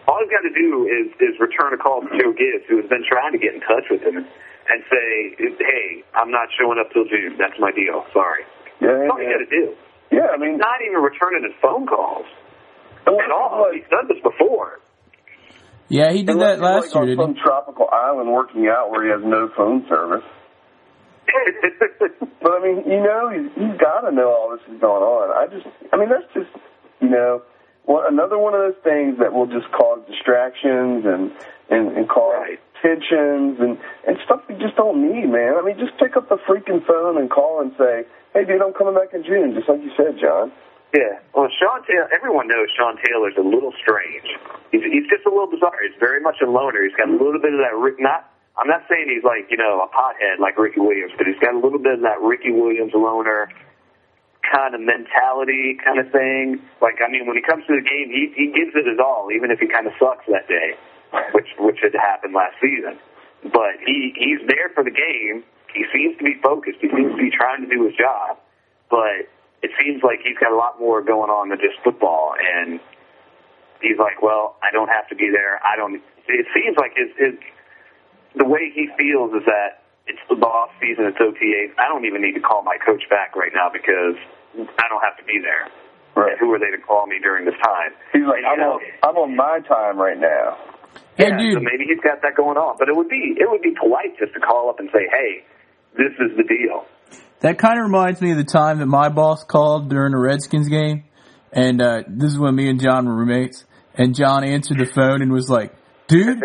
All 0.08 0.16
he's 0.24 0.32
got 0.32 0.42
to 0.48 0.54
do 0.56 0.88
is 0.88 1.12
is 1.20 1.36
return 1.38 1.76
a 1.76 1.78
call 1.78 2.00
to 2.00 2.08
Joe 2.16 2.32
Gibbs, 2.32 2.64
who 2.68 2.80
has 2.80 2.88
been 2.88 3.04
trying 3.04 3.32
to 3.36 3.38
get 3.38 3.52
in 3.54 3.60
touch 3.60 3.84
with 3.92 4.00
him, 4.00 4.16
and 4.16 4.78
say, 4.88 5.36
"Hey, 5.60 6.02
I'm 6.16 6.30
not 6.32 6.48
showing 6.58 6.80
up 6.80 6.90
till 6.92 7.04
June. 7.04 7.36
That's 7.38 7.58
my 7.60 7.70
deal. 7.70 8.04
Sorry." 8.12 8.42
yeah, 8.80 8.96
That's 8.96 9.10
all 9.12 9.20
you 9.20 9.28
got 9.28 9.44
to 9.44 9.50
do. 9.52 9.76
yeah. 10.10 10.32
I 10.32 10.36
mean, 10.40 10.56
He's 10.56 10.64
not 10.64 10.80
even 10.82 10.98
returning 11.04 11.44
his 11.44 11.54
phone 11.60 11.86
calls 11.86 12.26
unless 13.06 13.24
at 13.28 13.30
all. 13.30 13.68
he's 13.72 13.82
He's 13.84 13.90
done 13.92 14.08
this 14.08 14.18
before. 14.24 14.80
Yeah, 15.90 16.10
he 16.12 16.22
did 16.22 16.30
unless 16.38 16.58
that 16.58 16.62
last 16.64 16.84
he's 16.86 16.94
year, 16.94 17.02
like 17.02 17.08
didn't 17.10 17.20
on 17.20 17.34
some 17.34 17.42
tropical 17.44 17.88
island 17.92 18.30
working 18.32 18.66
out 18.66 18.90
where 18.90 19.04
he 19.04 19.10
has 19.10 19.22
no 19.22 19.50
phone 19.54 19.84
service. 19.88 20.24
But 22.40 22.52
I 22.52 22.60
mean, 22.64 22.78
you 22.88 23.04
know, 23.04 23.28
he's, 23.28 23.52
he's 23.52 23.76
got 23.76 24.00
to 24.08 24.10
know 24.10 24.32
all 24.32 24.48
this 24.50 24.64
is 24.72 24.80
going 24.80 25.04
on. 25.04 25.28
I 25.28 25.44
just, 25.52 25.66
I 25.92 25.96
mean, 26.00 26.08
that's 26.08 26.24
just, 26.32 26.48
you 27.00 27.10
know, 27.10 27.42
well, 27.84 28.04
another 28.08 28.38
one 28.38 28.54
of 28.54 28.60
those 28.64 28.80
things 28.82 29.18
that 29.20 29.32
will 29.34 29.46
just 29.46 29.68
cause 29.72 30.00
distractions 30.08 31.04
and 31.04 31.32
and, 31.68 31.92
and 31.96 32.08
cause 32.08 32.32
Right. 32.32 32.60
tensions 32.80 33.60
and 33.60 33.76
and 34.08 34.16
stuff 34.24 34.40
you 34.48 34.56
just 34.56 34.76
don't 34.76 35.04
need, 35.04 35.28
man. 35.28 35.60
I 35.60 35.62
mean, 35.62 35.76
just 35.78 35.96
pick 36.00 36.16
up 36.16 36.28
the 36.32 36.40
freaking 36.48 36.80
phone 36.86 37.18
and 37.20 37.28
call 37.28 37.60
and 37.60 37.72
say, 37.76 38.04
"Hey, 38.32 38.44
dude, 38.48 38.62
I'm 38.62 38.72
coming 38.72 38.94
back 38.96 39.12
in 39.12 39.22
June," 39.22 39.52
just 39.52 39.68
like 39.68 39.82
you 39.84 39.92
said, 39.96 40.16
John. 40.18 40.50
Yeah. 40.96 41.20
Well, 41.36 41.48
Sean 41.60 41.84
Taylor, 41.86 42.08
everyone 42.12 42.48
knows 42.48 42.68
Sean 42.76 42.96
Taylor's 43.04 43.36
a 43.38 43.44
little 43.44 43.72
strange. 43.78 44.26
He's, 44.72 44.82
he's 44.82 45.06
just 45.12 45.24
a 45.26 45.30
little 45.30 45.46
bizarre. 45.46 45.76
He's 45.86 45.94
very 46.00 46.20
much 46.20 46.40
a 46.42 46.48
loner. 46.50 46.82
He's 46.82 46.96
got 46.96 47.08
a 47.08 47.12
little 47.12 47.38
bit 47.40 47.52
of 47.54 47.60
that 47.60 47.76
Rick, 47.76 48.00
not, 48.00 48.26
I'm 48.58 48.68
not 48.68 48.82
saying 48.88 49.08
he's 49.08 49.24
like, 49.24 49.50
you 49.50 49.56
know, 49.56 49.80
a 49.80 49.88
pothead 49.88 50.38
like 50.40 50.58
Ricky 50.58 50.80
Williams, 50.80 51.12
but 51.16 51.26
he's 51.26 51.38
got 51.38 51.54
a 51.54 51.60
little 51.60 51.78
bit 51.78 51.94
of 51.94 52.02
that 52.02 52.20
Ricky 52.20 52.50
Williams 52.50 52.92
loner 52.94 53.48
kind 54.50 54.74
of 54.74 54.80
mentality 54.80 55.78
kind 55.84 55.98
of 56.00 56.10
thing. 56.10 56.60
Like, 56.82 56.98
I 56.98 57.10
mean, 57.10 57.26
when 57.26 57.36
he 57.36 57.42
comes 57.42 57.64
to 57.68 57.76
the 57.76 57.84
game, 57.84 58.10
he, 58.10 58.32
he 58.34 58.50
gives 58.50 58.74
it 58.74 58.86
his 58.88 58.98
all, 58.98 59.30
even 59.30 59.50
if 59.50 59.60
he 59.60 59.68
kind 59.68 59.86
of 59.86 59.94
sucks 60.00 60.26
that 60.28 60.48
day, 60.48 60.74
which, 61.32 61.48
which 61.58 61.78
had 61.82 61.94
happened 61.94 62.34
last 62.34 62.58
season. 62.60 62.98
But 63.52 63.80
he, 63.86 64.12
he's 64.18 64.42
there 64.48 64.68
for 64.74 64.84
the 64.84 64.92
game. 64.92 65.44
He 65.72 65.86
seems 65.94 66.18
to 66.18 66.24
be 66.24 66.34
focused. 66.42 66.82
He 66.82 66.90
seems 66.90 67.14
to 67.14 67.20
be 67.22 67.30
trying 67.30 67.62
to 67.62 67.70
do 67.70 67.86
his 67.86 67.94
job. 67.94 68.36
But 68.90 69.30
it 69.62 69.70
seems 69.80 70.02
like 70.02 70.20
he's 70.24 70.36
got 70.36 70.52
a 70.52 70.56
lot 70.56 70.80
more 70.80 71.00
going 71.00 71.30
on 71.30 71.48
than 71.48 71.58
just 71.62 71.78
football. 71.84 72.34
And 72.36 72.80
he's 73.80 73.96
like, 73.96 74.20
well, 74.20 74.56
I 74.62 74.72
don't 74.72 74.88
have 74.88 75.08
to 75.08 75.16
be 75.16 75.30
there. 75.30 75.60
I 75.64 75.76
don't. 75.76 76.02
It 76.28 76.46
seems 76.52 76.76
like 76.76 76.92
his 76.96 77.08
his 77.16 77.34
the 78.36 78.46
way 78.46 78.70
he 78.74 78.88
feels 78.98 79.32
is 79.34 79.44
that 79.46 79.82
it's 80.06 80.20
the 80.28 80.34
off 80.42 80.70
season. 80.80 81.06
It's 81.06 81.18
OTAs. 81.18 81.74
I 81.78 81.88
don't 81.88 82.04
even 82.04 82.22
need 82.22 82.34
to 82.34 82.40
call 82.40 82.62
my 82.62 82.76
coach 82.84 83.02
back 83.10 83.36
right 83.36 83.52
now 83.54 83.70
because 83.72 84.18
I 84.58 84.86
don't 84.88 85.02
have 85.02 85.16
to 85.18 85.24
be 85.24 85.38
there. 85.42 85.70
Right. 86.14 86.32
And 86.32 86.40
who 86.40 86.52
are 86.52 86.58
they 86.58 86.74
to 86.74 86.82
call 86.82 87.06
me 87.06 87.18
during 87.22 87.44
this 87.44 87.54
time? 87.62 87.94
He's 88.12 88.26
like, 88.26 88.42
And, 88.42 88.46
I'm 88.46 88.58
know, 88.58 88.82
on, 88.82 88.82
I'm 89.02 89.16
on 89.16 89.36
my 89.36 89.60
time 89.66 89.96
right 89.98 90.18
now. 90.18 90.58
Hey, 91.16 91.28
yeah, 91.30 91.38
dude. 91.38 91.54
so 91.54 91.60
maybe 91.60 91.84
he's 91.86 92.00
got 92.02 92.22
that 92.22 92.34
going 92.36 92.56
on. 92.58 92.76
But 92.78 92.88
it 92.88 92.96
would 92.96 93.08
be 93.08 93.34
it 93.38 93.48
would 93.48 93.62
be 93.62 93.74
polite 93.78 94.18
just 94.18 94.34
to 94.34 94.40
call 94.40 94.70
up 94.70 94.80
and 94.80 94.88
say, 94.92 95.06
hey, 95.06 95.44
this 95.94 96.12
is 96.18 96.36
the 96.36 96.42
deal. 96.42 96.86
That 97.40 97.58
kind 97.58 97.78
of 97.78 97.84
reminds 97.84 98.20
me 98.20 98.32
of 98.32 98.36
the 98.38 98.44
time 98.44 98.78
that 98.80 98.86
my 98.86 99.08
boss 99.08 99.44
called 99.44 99.88
during 99.88 100.12
a 100.12 100.18
Redskins 100.18 100.68
game, 100.68 101.04
and 101.52 101.80
uh, 101.80 102.02
this 102.08 102.32
is 102.32 102.38
when 102.38 102.54
me 102.54 102.68
and 102.68 102.80
John 102.80 103.06
were 103.06 103.14
roommates. 103.14 103.64
And 103.94 104.14
John 104.14 104.44
answered 104.44 104.78
the 104.78 104.86
phone 104.86 105.20
and 105.20 105.32
was 105.32 105.50
like, 105.50 105.74
"Dude, 106.10 106.42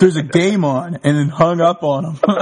there's 0.00 0.16
a 0.16 0.22
game 0.22 0.64
on," 0.64 0.96
and 1.04 1.16
then 1.16 1.28
hung 1.28 1.60
up 1.60 1.84
on 1.84 2.04
him. 2.04 2.18
oh 2.26 2.34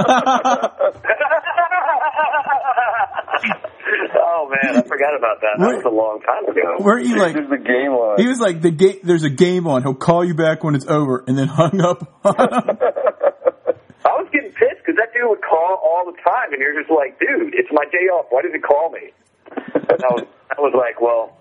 man, 4.49 4.77
I 4.77 4.81
forgot 4.81 5.15
about 5.15 5.41
that. 5.41 5.59
That 5.59 5.75
was 5.75 5.85
a 5.85 5.89
long 5.89 6.19
time 6.25 6.45
ago. 6.49 6.77
Weren't 6.79 7.05
you 7.05 7.17
like? 7.17 7.35
This 7.35 7.43
is 7.43 7.49
the 7.51 7.57
game 7.57 7.91
on. 7.91 8.19
He 8.19 8.27
was 8.27 8.39
like, 8.39 8.61
"The 8.61 8.71
game, 8.71 8.97
there's 9.03 9.23
a 9.23 9.29
game 9.29 9.67
on. 9.67 9.83
He'll 9.83 9.93
call 9.93 10.25
you 10.25 10.33
back 10.33 10.63
when 10.63 10.73
it's 10.73 10.87
over," 10.87 11.23
and 11.27 11.37
then 11.37 11.47
hung 11.47 11.79
up. 11.79 12.25
on 12.25 12.33
him. 12.35 12.77
I 14.05 14.17
was 14.17 14.27
getting 14.33 14.51
pissed 14.51 14.81
because 14.83 14.97
that 14.97 15.13
dude 15.13 15.29
would 15.29 15.41
call 15.41 15.77
all 15.77 16.05
the 16.09 16.17
time, 16.25 16.51
and 16.51 16.59
you're 16.59 16.73
just 16.75 16.89
like, 16.91 17.19
dude, 17.19 17.53
it's 17.53 17.69
my 17.71 17.85
day 17.91 18.09
off. 18.11 18.25
Why 18.31 18.41
did 18.41 18.51
he 18.51 18.59
call 18.59 18.89
me? 18.89 19.13
I 19.53 20.09
was, 20.11 20.25
I 20.51 20.59
was 20.59 20.73
like, 20.75 20.99
well, 20.99 21.37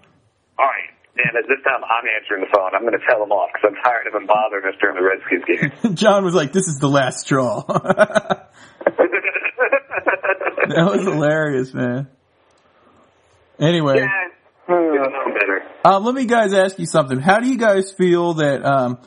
all 0.59 0.67
right. 0.67 0.93
And 1.15 1.37
at 1.37 1.45
this 1.47 1.59
time, 1.63 1.83
I'm 1.85 2.05
answering 2.09 2.41
the 2.41 2.49
phone. 2.55 2.75
I'm 2.75 2.81
going 2.83 2.99
to 2.99 3.07
tell 3.07 3.23
him 3.23 3.33
off 3.33 3.51
because 3.53 3.69
I'm 3.69 3.83
tired 3.85 4.07
of 4.07 4.15
him 4.15 4.27
bothering 4.27 4.65
us 4.65 4.75
during 4.81 4.97
the 4.97 5.03
Redskins 5.05 5.45
game. 5.45 5.95
John 5.95 6.25
was 6.25 6.35
like, 6.35 6.53
"This 6.53 6.69
is 6.69 6.79
the 6.79 6.89
last 6.89 7.21
straw." 7.21 7.63
that 7.67 8.49
was 10.69 11.03
hilarious, 11.03 11.75
man. 11.75 12.09
Anyway, 13.61 13.99
yeah, 13.99 14.29
uh, 15.85 16.01
let 16.01 16.15
me 16.15 16.25
guys 16.25 16.55
ask 16.55 16.79
you 16.79 16.87
something. 16.87 17.19
How 17.19 17.41
do 17.41 17.49
you 17.49 17.59
guys 17.59 17.93
feel 17.93 18.35
that 18.35 18.65
um, 18.65 18.99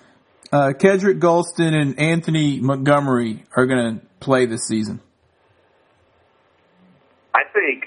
uh, 0.52 0.74
Kedric 0.78 1.20
Golston 1.20 1.74
and 1.74 2.00
Anthony 2.00 2.60
Montgomery 2.60 3.46
are 3.56 3.66
going 3.66 4.00
to 4.00 4.06
play 4.20 4.46
this 4.46 4.68
season? 4.68 5.02
I 7.34 7.42
think, 7.54 7.86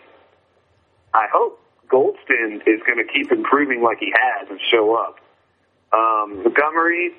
I 1.14 1.26
hope 1.32 1.60
Golston 1.88 2.62
is 2.66 2.80
going 2.86 2.98
to 2.98 3.08
keep 3.12 3.32
improving 3.32 3.82
like 3.82 3.98
he 3.98 4.12
has 4.14 4.48
and 4.48 4.60
show 4.70 4.94
up. 4.94 5.16
Um, 5.92 6.42
Montgomery, 6.44 7.12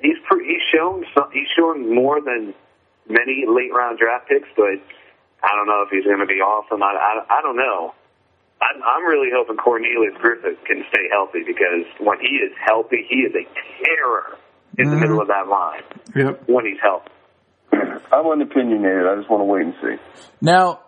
he's 0.00 0.16
pre- 0.28 0.44
he's 0.46 0.62
shown 0.72 1.04
some, 1.14 1.30
he's 1.32 1.48
shown 1.56 1.94
more 1.94 2.20
than 2.20 2.54
many 3.08 3.44
late 3.48 3.72
round 3.72 3.98
draft 3.98 4.28
picks, 4.28 4.48
but 4.56 4.76
I 5.42 5.50
don't 5.56 5.66
know 5.66 5.82
if 5.86 5.90
he's 5.90 6.04
going 6.04 6.20
to 6.20 6.26
be 6.26 6.40
awesome. 6.40 6.82
I 6.82 6.92
I, 6.92 7.38
I 7.38 7.42
don't 7.42 7.56
know. 7.56 7.94
I'm, 8.60 8.82
I'm 8.82 9.04
really 9.04 9.28
hoping 9.34 9.56
Cornelius 9.56 10.14
Griffin 10.20 10.56
can 10.66 10.84
stay 10.88 11.08
healthy 11.10 11.42
because 11.46 11.84
when 11.98 12.20
he 12.20 12.36
is 12.36 12.52
healthy, 12.64 13.04
he 13.08 13.16
is 13.26 13.34
a 13.34 13.44
terror 13.84 14.38
in 14.78 14.90
the 14.90 14.96
Mhm. 14.96 15.00
middle 15.00 15.20
of 15.20 15.28
that 15.28 15.48
line 15.48 15.82
Yep. 16.14 16.48
when 16.48 16.64
he's 16.66 16.80
healthy. 16.80 17.10
I'm 18.12 18.26
unopinionated. 18.26 19.06
I 19.06 19.16
just 19.16 19.28
want 19.28 19.40
to 19.40 19.44
wait 19.44 19.62
and 19.64 19.74
see. 19.82 19.96
Now, 20.40 20.80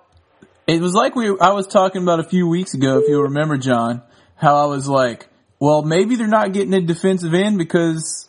it 0.67 0.81
was 0.81 0.95
like 0.95 1.15
we 1.15 1.37
I 1.41 1.53
was 1.53 1.67
talking 1.67 2.03
about 2.03 2.21
a 2.21 2.25
few 2.25 2.49
weeks 2.49 2.75
ago, 2.75 2.99
if 2.99 3.09
you'll 3.09 3.23
remember, 3.25 3.57
John, 3.57 4.03
how 4.35 4.57
I 4.57 4.67
was 4.67 4.89
like, 4.89 5.29
well, 5.61 5.83
maybe 5.83 6.17
they're 6.17 6.27
not 6.27 6.53
getting 6.53 6.75
a 6.75 6.81
defensive 6.81 7.35
end 7.35 7.59
because 7.59 8.29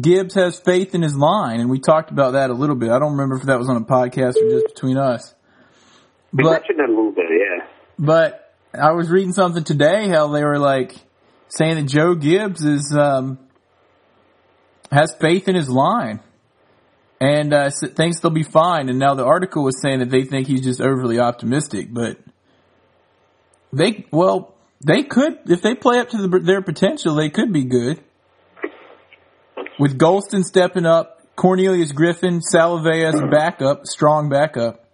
Gibbs 0.00 0.34
has 0.34 0.58
faith 0.58 0.94
in 0.94 1.02
his 1.02 1.16
line, 1.16 1.60
and 1.60 1.68
we 1.68 1.80
talked 1.80 2.10
about 2.10 2.32
that 2.32 2.50
a 2.50 2.54
little 2.54 2.76
bit. 2.76 2.90
I 2.90 2.98
don't 2.98 3.12
remember 3.12 3.36
if 3.36 3.42
that 3.44 3.58
was 3.58 3.68
on 3.68 3.76
a 3.76 3.84
podcast 3.84 4.36
or 4.36 4.50
just 4.50 4.74
between 4.74 4.96
us. 4.96 5.34
We 6.32 6.44
But 6.44 6.52
mentioned 6.52 6.80
it 6.80 6.88
a 6.88 6.92
little 6.92 7.12
bit, 7.12 7.26
yeah. 7.30 7.66
but 7.98 8.54
I 8.74 8.92
was 8.92 9.10
reading 9.10 9.32
something 9.32 9.64
today 9.64 10.08
how 10.08 10.28
they 10.28 10.44
were 10.44 10.58
like 10.58 10.94
saying 11.48 11.76
that 11.76 11.86
Joe 11.86 12.14
Gibbs 12.14 12.64
is 12.64 12.96
um 12.96 13.38
has 14.90 15.14
faith 15.20 15.48
in 15.48 15.54
his 15.54 15.68
line. 15.68 16.20
And 17.20 17.52
uh, 17.52 17.70
thinks 17.70 18.20
they'll 18.20 18.30
be 18.30 18.42
fine. 18.42 18.88
And 18.88 18.98
now 18.98 19.14
the 19.14 19.24
article 19.24 19.64
was 19.64 19.80
saying 19.80 20.00
that 20.00 20.10
they 20.10 20.24
think 20.24 20.46
he's 20.46 20.62
just 20.62 20.80
overly 20.80 21.18
optimistic. 21.18 21.88
But 21.90 22.18
they, 23.72 24.06
well, 24.10 24.54
they 24.84 25.02
could 25.02 25.38
if 25.46 25.62
they 25.62 25.74
play 25.74 25.98
up 25.98 26.10
to 26.10 26.28
the, 26.28 26.38
their 26.40 26.62
potential, 26.62 27.14
they 27.14 27.30
could 27.30 27.52
be 27.52 27.64
good. 27.64 28.02
With 29.78 29.98
Golston 29.98 30.42
stepping 30.42 30.86
up, 30.86 31.20
Cornelius 31.36 31.92
Griffin, 31.92 32.40
Salavea 32.40 33.12
as 33.12 33.20
backup, 33.30 33.86
strong 33.86 34.28
backup, 34.28 34.86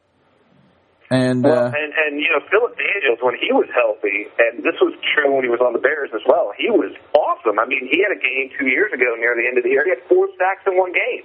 and 1.11 1.45
Well, 1.45 1.67
uh, 1.67 1.71
and 1.71 1.93
and 1.93 2.19
you 2.19 2.31
know 2.33 2.43
Phillip 2.51 2.75
Daniels 2.75 3.21
when 3.23 3.37
he 3.39 3.53
was 3.53 3.69
healthy, 3.75 4.27
and 4.39 4.65
this 4.65 4.75
was 4.81 4.95
true 5.15 5.35
when 5.35 5.45
he 5.45 5.51
was 5.51 5.61
on 5.61 5.73
the 5.73 5.79
Bears 5.79 6.11
as 6.15 6.23
well. 6.27 6.53
He 6.57 6.71
was 6.71 6.91
awesome. 7.15 7.59
I 7.59 7.67
mean, 7.67 7.87
he 7.91 8.03
had 8.03 8.17
a 8.17 8.21
game 8.21 8.51
two 8.59 8.67
years 8.67 8.93
ago 8.93 9.15
near 9.19 9.37
the 9.37 9.47
end 9.47 9.59
of 9.59 9.65
the 9.65 9.71
year. 9.71 9.85
He 9.85 9.91
had 9.91 10.03
four 10.09 10.27
sacks 10.39 10.65
in 10.67 10.75
one 10.79 10.93
game. 10.93 11.23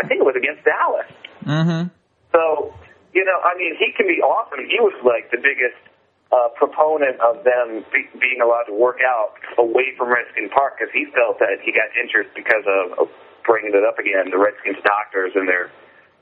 I 0.00 0.08
think 0.08 0.24
it 0.24 0.26
was 0.26 0.36
against 0.36 0.64
Dallas. 0.64 1.08
hmm 1.44 1.92
So 2.32 2.72
you 3.12 3.24
know, 3.24 3.38
I 3.42 3.58
mean, 3.58 3.74
he 3.76 3.92
can 3.92 4.06
be 4.06 4.22
awesome. 4.22 4.62
He 4.70 4.78
was 4.78 4.94
like 5.02 5.30
the 5.34 5.42
biggest 5.42 5.78
uh, 6.30 6.48
proponent 6.54 7.18
of 7.18 7.42
them 7.42 7.82
be, 7.90 8.06
being 8.22 8.38
allowed 8.38 8.70
to 8.70 8.74
work 8.74 9.02
out 9.02 9.34
away 9.58 9.94
from 9.98 10.14
Redskin 10.14 10.48
Park 10.48 10.78
because 10.78 10.94
he 10.94 11.10
felt 11.10 11.42
that 11.42 11.58
he 11.62 11.74
got 11.74 11.90
injured 11.98 12.30
because 12.38 12.62
of, 12.70 12.98
of 13.02 13.06
bringing 13.42 13.74
it 13.74 13.82
up 13.82 13.98
again. 13.98 14.30
The 14.30 14.38
Redskins 14.38 14.78
doctors 14.86 15.34
and 15.34 15.48
their 15.48 15.70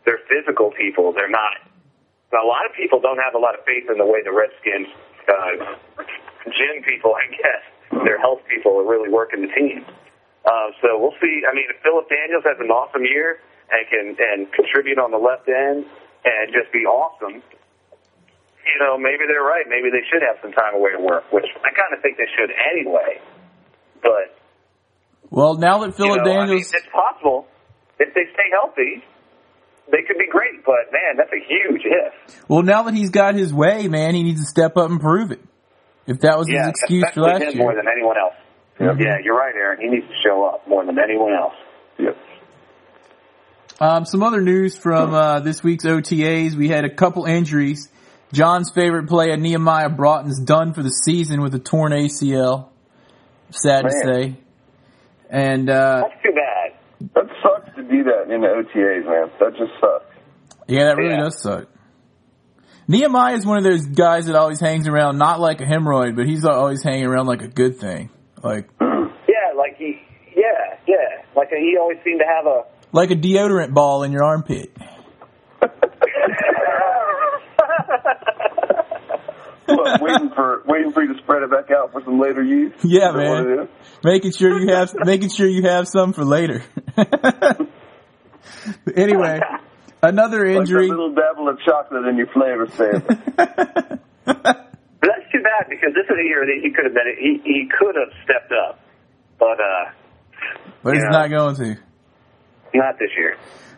their 0.08 0.24
physical 0.24 0.72
people, 0.72 1.12
they're 1.12 1.28
not. 1.28 1.60
A 2.32 2.44
lot 2.44 2.64
of 2.64 2.72
people 2.72 3.00
don't 3.00 3.20
have 3.20 3.34
a 3.36 3.40
lot 3.40 3.52
of 3.52 3.64
faith 3.64 3.84
in 3.92 4.00
the 4.00 4.08
way 4.08 4.24
the 4.24 4.32
Redskins 4.32 4.88
uh, 5.28 5.76
gym 6.48 6.80
people, 6.84 7.12
I 7.12 7.28
guess, 7.28 7.62
their 8.04 8.16
health 8.16 8.40
people 8.48 8.80
are 8.80 8.88
really 8.88 9.12
working 9.12 9.44
the 9.44 9.52
team. 9.52 9.84
Uh, 10.44 10.72
so 10.80 10.96
we'll 10.96 11.16
see. 11.20 11.44
I 11.44 11.52
mean, 11.52 11.68
if 11.68 11.76
Phillip 11.84 12.08
Daniels 12.08 12.44
has 12.44 12.56
an 12.60 12.72
awesome 12.72 13.04
year 13.04 13.40
and 13.70 13.82
can 13.88 14.06
and 14.18 14.52
contribute 14.52 14.98
on 14.98 15.10
the 15.10 15.20
left 15.20 15.48
end 15.48 15.84
and 16.24 16.52
just 16.52 16.72
be 16.72 16.84
awesome, 16.84 17.42
you 18.68 18.78
know, 18.80 18.98
maybe 18.98 19.24
they're 19.28 19.44
right. 19.44 19.64
Maybe 19.68 19.88
they 19.90 20.04
should 20.12 20.22
have 20.22 20.36
some 20.42 20.52
time 20.52 20.74
away 20.74 20.92
to 20.92 21.00
work, 21.00 21.24
which 21.32 21.46
I 21.64 21.70
kind 21.72 21.92
of 21.96 22.02
think 22.02 22.16
they 22.16 22.28
should 22.36 22.50
anyway. 22.52 23.20
But 24.02 24.36
Well, 25.30 25.56
now 25.56 25.78
that 25.80 25.98
you 25.98 26.04
Phillip 26.04 26.24
know, 26.24 26.32
I 26.32 26.46
mean, 26.46 26.48
Daniels, 26.48 26.72
it's 26.72 26.92
possible 26.92 27.46
if 27.98 28.14
they 28.14 28.24
stay 28.32 28.48
healthy, 28.52 29.04
they 29.90 30.02
could 30.06 30.18
be 30.18 30.28
great. 30.30 30.64
But 30.64 30.92
man, 30.92 31.16
that's 31.16 31.32
a 31.32 31.42
huge 31.42 31.82
if. 31.84 32.44
well, 32.48 32.62
now 32.62 32.84
that 32.84 32.94
he's 32.94 33.10
got 33.10 33.34
his 33.34 33.52
way, 33.52 33.88
man, 33.88 34.14
he 34.14 34.22
needs 34.22 34.40
to 34.40 34.46
step 34.46 34.76
up 34.76 34.90
and 34.90 35.00
prove 35.00 35.30
it. 35.30 35.40
If 36.06 36.20
that 36.20 36.38
was 36.38 36.48
his 36.48 36.56
excuse 36.66 37.04
for 37.12 37.20
especially 37.20 37.44
last 37.44 37.54
him 37.54 37.58
more 37.58 37.74
than 37.74 37.84
anyone 37.86 38.16
else. 38.16 38.34
Yep. 38.80 38.96
Yeah, 38.98 39.18
you're 39.22 39.36
right, 39.36 39.54
Aaron. 39.54 39.80
He 39.80 39.88
needs 39.88 40.06
to 40.06 40.14
show 40.24 40.44
up 40.46 40.66
more 40.66 40.86
than 40.86 40.96
anyone 40.98 41.34
else. 41.34 41.54
Yep. 41.98 42.16
Um, 43.80 44.04
some 44.04 44.22
other 44.22 44.40
news 44.40 44.76
from 44.76 45.14
uh, 45.14 45.40
this 45.40 45.62
week's 45.62 45.84
OTAs: 45.84 46.54
we 46.54 46.68
had 46.68 46.84
a 46.84 46.90
couple 46.94 47.24
injuries. 47.24 47.88
John's 48.32 48.70
favorite 48.70 49.08
player, 49.08 49.36
Nehemiah 49.36 49.88
Broughton's 49.88 50.38
done 50.40 50.74
for 50.74 50.82
the 50.82 50.90
season 50.90 51.40
with 51.40 51.54
a 51.54 51.58
torn 51.58 51.92
ACL. 51.92 52.68
Sad 53.50 53.82
to 53.84 53.90
say, 54.04 54.36
and 55.30 55.70
uh, 55.70 56.02
That's 56.08 56.22
too 56.22 56.32
bad. 56.32 57.10
That 57.14 57.34
sucks 57.42 57.74
to 57.76 57.82
do 57.82 58.04
that 58.04 58.30
in 58.30 58.42
the 58.42 58.48
OTAs, 58.48 59.06
man. 59.06 59.30
That 59.40 59.52
just 59.56 59.72
sucks. 59.80 60.04
yeah, 60.66 60.84
that 60.84 60.96
really 60.98 61.14
Yeah. 61.14 61.20
does 61.24 61.40
suck. 61.40 61.68
Nehemiah 62.88 63.34
is 63.36 63.46
one 63.46 63.58
of 63.58 63.64
those 63.64 63.86
guys 63.86 64.26
that 64.26 64.34
always 64.36 64.60
hangs 64.60 64.88
around, 64.88 65.18
not 65.18 65.40
like 65.40 65.60
a 65.60 65.64
hemorrhoid, 65.64 66.16
but 66.16 66.26
he's 66.26 66.44
always 66.44 66.82
hanging 66.82 67.06
around 67.06 67.26
like 67.26 67.42
a 67.42 67.48
good 67.48 67.78
thing, 67.78 68.10
like 68.42 68.68
Yeah, 68.80 69.52
like 69.56 69.76
he. 69.78 70.00
Yeah, 70.36 70.76
yeah. 70.86 71.22
Like 71.36 71.48
he 71.50 71.76
always 71.80 71.98
seemed 72.04 72.20
to 72.20 72.26
have 72.26 72.46
a. 72.46 72.64
like 72.92 73.10
a 73.10 73.14
deodorant 73.16 73.72
ball 73.74 74.02
in 74.02 74.12
your 74.12 74.24
armpit. 74.24 74.70
What, 79.66 80.00
waiting 80.00 80.30
for 80.34 80.62
waiting 80.66 80.92
for 80.92 81.02
you 81.02 81.12
to 81.12 81.18
spread 81.22 81.42
it 81.42 81.50
back 81.50 81.70
out 81.70 81.92
for 81.92 82.02
some 82.02 82.18
later 82.18 82.42
use. 82.42 82.72
Yeah, 82.84 83.08
Is 83.10 83.14
that 83.14 83.28
what 83.28 83.46
man. 83.46 83.68
making 84.02 84.32
sure 84.32 84.58
you 84.58 84.72
have 84.74 84.94
making 85.04 85.28
sure 85.28 85.46
you 85.46 85.62
have 85.64 85.86
some 85.86 86.14
for 86.14 86.24
later. 86.24 86.62
anyway, 88.96 89.40
another 90.02 90.38
Like 90.46 90.56
a 90.56 90.60
injury. 90.60 90.88
little 90.88 91.14
dabble 91.14 91.50
of 91.50 91.58
chocolate 91.66 92.06
in 92.06 92.16
your 92.16 92.28
flavor 92.28 92.66
saver. 92.70 93.20
But 93.36 94.00
that's 94.24 95.26
too 95.32 95.42
bad 95.42 95.68
because 95.68 95.92
this 95.94 96.06
is 96.08 96.16
a 96.18 96.24
year 96.24 96.46
that 96.46 96.60
he 96.62 96.70
could 96.70 96.84
have 96.86 96.94
been. 96.94 97.14
He 97.18 97.40
he 97.44 97.68
could 97.68 97.94
have 97.96 98.08
stepped 98.24 98.52
up, 98.52 98.80
but 99.38 99.60
uh, 99.60 99.90
but 100.82 100.94
he's 100.94 101.02
Yeah. 101.02 101.10
not 101.10 101.28
going 101.28 101.56
to. 101.56 101.76
Not 102.74 102.98
this 102.98 103.10
year. 103.16 103.36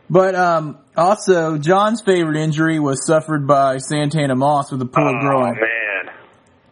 But 0.09 0.35
um, 0.35 0.79
also, 0.97 1.57
John's 1.59 2.03
favorite 2.03 2.37
injury 2.37 2.81
was 2.81 3.07
suffered 3.07 3.47
by 3.47 3.79
Santana 3.79 4.35
Moss 4.35 4.73
with 4.73 4.83
a 4.83 4.87
pulled 4.87 5.15
oh 5.17 5.21
groin. 5.21 5.55
man. 5.55 6.15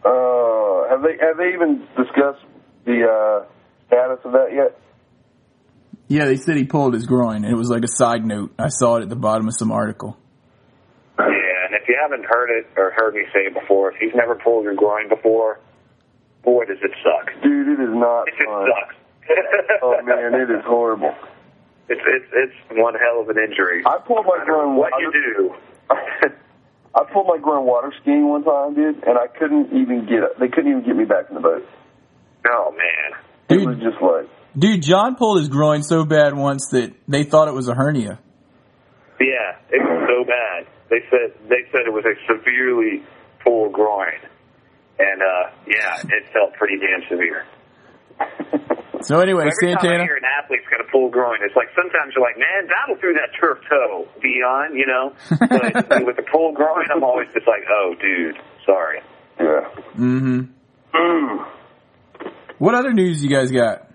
Uh, 0.03 0.89
have 0.89 1.01
they 1.01 1.17
have 1.25 1.37
they 1.37 1.53
even 1.53 1.87
discussed 1.95 2.43
the 2.85 3.05
uh, 3.07 3.45
status 3.87 4.19
of 4.25 4.33
that 4.33 4.49
yet? 4.53 4.77
Yeah, 6.07 6.25
they 6.25 6.37
said 6.37 6.57
he 6.57 6.63
pulled 6.65 6.93
his 6.95 7.05
groin. 7.05 7.45
It 7.45 7.53
was 7.53 7.69
like 7.69 7.83
a 7.83 7.87
side 7.87 8.25
note. 8.25 8.51
I 8.57 8.69
saw 8.69 8.97
it 8.97 9.03
at 9.03 9.09
the 9.09 9.15
bottom 9.15 9.47
of 9.47 9.53
some 9.57 9.71
article. 9.71 10.17
Yeah, 11.19 11.25
and 11.25 11.75
if 11.75 11.87
you 11.87 11.95
haven't 12.01 12.25
heard 12.25 12.49
it 12.49 12.65
or 12.75 12.91
heard 12.97 13.13
me 13.13 13.21
say 13.33 13.41
it 13.41 13.53
before, 13.53 13.91
if 13.93 14.01
you've 14.01 14.15
never 14.15 14.35
pulled 14.35 14.63
your 14.63 14.73
groin 14.75 15.07
before, 15.07 15.59
boy 16.43 16.65
does 16.65 16.77
it 16.81 16.91
suck. 17.03 17.31
Dude, 17.43 17.67
it 17.79 17.81
is 17.83 17.93
not 17.93 18.27
It 18.27 18.33
fun. 18.45 18.67
sucks. 18.67 18.95
Oh 19.83 20.01
man, 20.03 20.33
it 20.33 20.49
is 20.49 20.63
horrible. 20.65 21.13
It's 21.89 22.01
it's 22.05 22.25
it's 22.33 22.53
one 22.79 22.93
hell 22.95 23.21
of 23.21 23.29
an 23.29 23.37
injury. 23.37 23.83
I 23.85 23.97
pulled 24.05 24.25
my 24.25 24.37
No 24.39 24.45
groin. 24.45 24.75
what 24.77 24.93
I 24.93 24.99
you 24.99 25.11
do. 25.11 25.55
I 26.95 27.03
pulled 27.11 27.27
my 27.27 27.37
groin 27.41 27.65
water 27.65 27.91
skiing 28.01 28.27
one 28.29 28.43
time, 28.43 28.73
dude, 28.75 29.03
and 29.07 29.17
I 29.17 29.27
couldn't 29.27 29.67
even 29.73 30.05
get. 30.05 30.39
They 30.39 30.47
couldn't 30.49 30.69
even 30.71 30.85
get 30.85 30.95
me 30.95 31.05
back 31.05 31.25
in 31.29 31.35
the 31.35 31.41
boat. 31.41 31.67
oh 32.47 32.71
man. 32.71 33.19
It 33.49 33.65
was 33.65 33.77
just 33.77 33.99
like, 34.01 34.29
dude, 34.55 34.83
John 34.83 35.15
pulled 35.15 35.39
his 35.39 35.49
groin 35.49 35.81
so 35.81 36.05
bad 36.05 36.35
once 36.37 36.67
that 36.71 36.93
they 37.07 37.23
thought 37.23 37.47
it 37.47 37.55
was 37.55 37.67
a 37.67 37.73
hernia. 37.73 38.19
Yeah, 39.19 39.57
it 39.71 39.81
was 39.81 40.07
so 40.07 40.23
bad. 40.25 40.67
They 40.89 41.01
said 41.09 41.33
they 41.49 41.65
said 41.71 41.81
it 41.87 41.93
was 41.93 42.05
a 42.05 42.13
severely 42.31 43.03
pulled 43.43 43.73
groin, 43.73 44.13
and 44.99 45.21
uh 45.21 45.49
yeah, 45.67 46.01
it 46.03 46.31
felt 46.31 46.53
pretty 46.53 46.77
damn 46.77 47.01
severe. 47.09 47.45
So 49.01 49.19
anyway, 49.21 49.43
Every 49.47 49.73
time 49.73 49.77
I 49.77 49.81
Santana. 49.81 50.03
hear 50.03 50.15
an 50.17 50.23
athlete's 50.43 50.65
got 50.69 50.81
a 50.81 50.91
pulled 50.91 51.11
groin, 51.13 51.39
it's 51.41 51.55
like 51.55 51.69
sometimes 51.75 52.13
you're 52.15 52.23
like, 52.23 52.37
man, 52.37 52.67
battle 52.67 52.95
through 52.99 53.13
that 53.13 53.29
turf 53.39 53.59
toe, 53.69 54.07
Dion, 54.21 54.75
you 54.75 54.85
know. 54.85 55.13
But 55.39 56.03
with 56.05 56.15
the 56.17 56.23
pulled 56.31 56.55
groin, 56.55 56.85
I'm 56.93 57.03
always 57.03 57.27
just 57.33 57.47
like, 57.47 57.63
oh, 57.69 57.95
dude, 58.01 58.35
sorry. 58.65 58.99
yeah. 59.39 59.69
Mm-hmm. 59.95 60.41
Mm. 60.93 61.47
What 62.57 62.75
other 62.75 62.91
news 62.93 63.23
you 63.23 63.29
guys 63.29 63.51
got? 63.51 63.87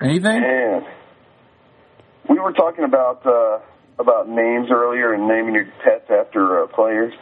Anything? 0.00 0.42
And 0.42 0.86
we 2.28 2.38
were 2.38 2.52
talking 2.52 2.84
about 2.84 3.26
uh, 3.26 3.58
about 3.98 4.28
names 4.28 4.68
earlier 4.72 5.12
and 5.12 5.28
naming 5.28 5.54
your 5.54 5.66
pets 5.84 6.08
after 6.10 6.62
uh, 6.64 6.66
players. 6.68 7.12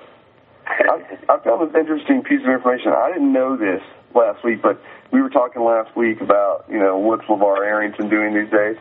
I, 0.66 1.18
I 1.29 1.38
found 1.42 1.68
this 1.68 1.74
interesting 1.81 2.22
piece 2.22 2.42
of 2.46 2.53
information. 2.53 2.92
I 2.92 3.11
didn't 3.12 3.33
know 3.33 3.57
this 3.57 3.83
last 4.14 4.44
week, 4.44 4.62
but 4.62 4.81
we 5.12 5.23
were 5.23 5.31
talking 5.31 5.62
last 5.62 5.97
week 5.97 6.21
about 6.21 6.64
you 6.71 6.79
know 6.79 6.99
what's 6.99 7.25
LaVar 7.25 7.59
Arrington 7.66 8.09
doing 8.09 8.35
these 8.35 8.51
days, 8.51 8.77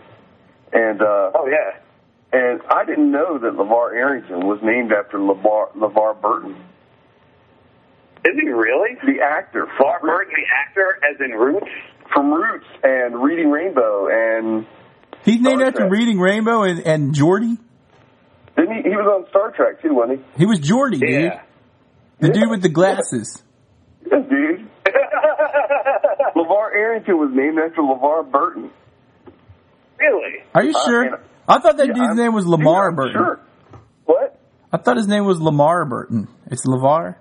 and 0.74 1.02
uh, 1.02 1.32
Oh 1.36 1.48
yeah. 1.48 1.78
and 2.34 2.62
I 2.70 2.86
didn't 2.86 3.12
know 3.12 3.38
that 3.38 3.54
LaVar 3.54 3.94
Arrington 3.94 4.46
was 4.48 4.60
named 4.64 4.92
after 4.92 5.18
LeVar 5.18 5.74
LeVar 5.76 6.22
Burton, 6.22 6.56
Is 8.26 8.34
he 8.40 8.50
really? 8.50 8.96
the 9.06 9.22
actor 9.24 9.68
Bar 9.80 10.00
from, 10.00 10.10
Burton, 10.10 10.34
the 10.36 10.46
actor, 10.54 11.00
as 11.10 11.20
in 11.22 11.32
Roots. 11.32 11.68
from 12.14 12.34
Roots 12.34 12.66
and 12.84 13.22
Reading 13.22 13.50
Rainbow, 13.50 14.08
and 14.12 14.66
He's 15.24 15.40
named 15.42 15.60
Star 15.60 15.68
after 15.68 15.80
Trek. 15.82 15.92
Reading 15.92 16.20
Rainbow 16.20 16.64
and, 16.64 16.80
and 16.86 17.14
Geordi. 17.14 17.58
didn't 18.56 18.76
he? 18.76 18.82
He 18.90 18.96
was 18.96 19.08
on 19.24 19.30
Star 19.30 19.52
Trek 19.52 19.82
too, 19.82 19.94
wasn't 19.94 20.20
He 20.36 20.40
He 20.40 20.46
was 20.46 20.60
Geordi, 20.60 21.00
dude. 21.00 21.10
Yeah. 21.10 21.42
The 22.20 22.30
dude 22.30 22.50
with 22.50 22.62
the 22.62 22.70
glasses. 22.70 23.44
he? 24.04 24.10
Yes, 24.12 24.26
dude. 24.30 24.70
LaVar 26.36 26.74
Arrington 26.76 27.18
was 27.18 27.30
named 27.34 27.58
after 27.60 27.82
LeVar 27.82 28.30
Burton. 28.32 28.70
really? 30.00 30.44
Are 30.56 30.64
you 30.64 30.74
Uh, 30.76 30.86
sure? 30.86 31.02
and- 31.04 31.16
I 31.50 31.60
thought 31.60 31.78
that 31.78 31.88
Yeah, 31.88 31.94
dude's 31.94 32.08
I'm- 32.10 32.18
name 32.18 32.34
was 32.34 32.46
Lamar 32.46 32.90
I'm 32.90 32.96
Burton. 32.96 33.14
Sure. 33.14 33.40
What? 34.06 34.38
I 34.74 34.78
thought 34.78 34.98
his 34.98 35.08
name 35.08 35.26
was 35.26 35.40
Lamar 35.40 35.86
Burton. 35.86 36.28
It's 36.52 36.66
LeVar? 36.68 37.16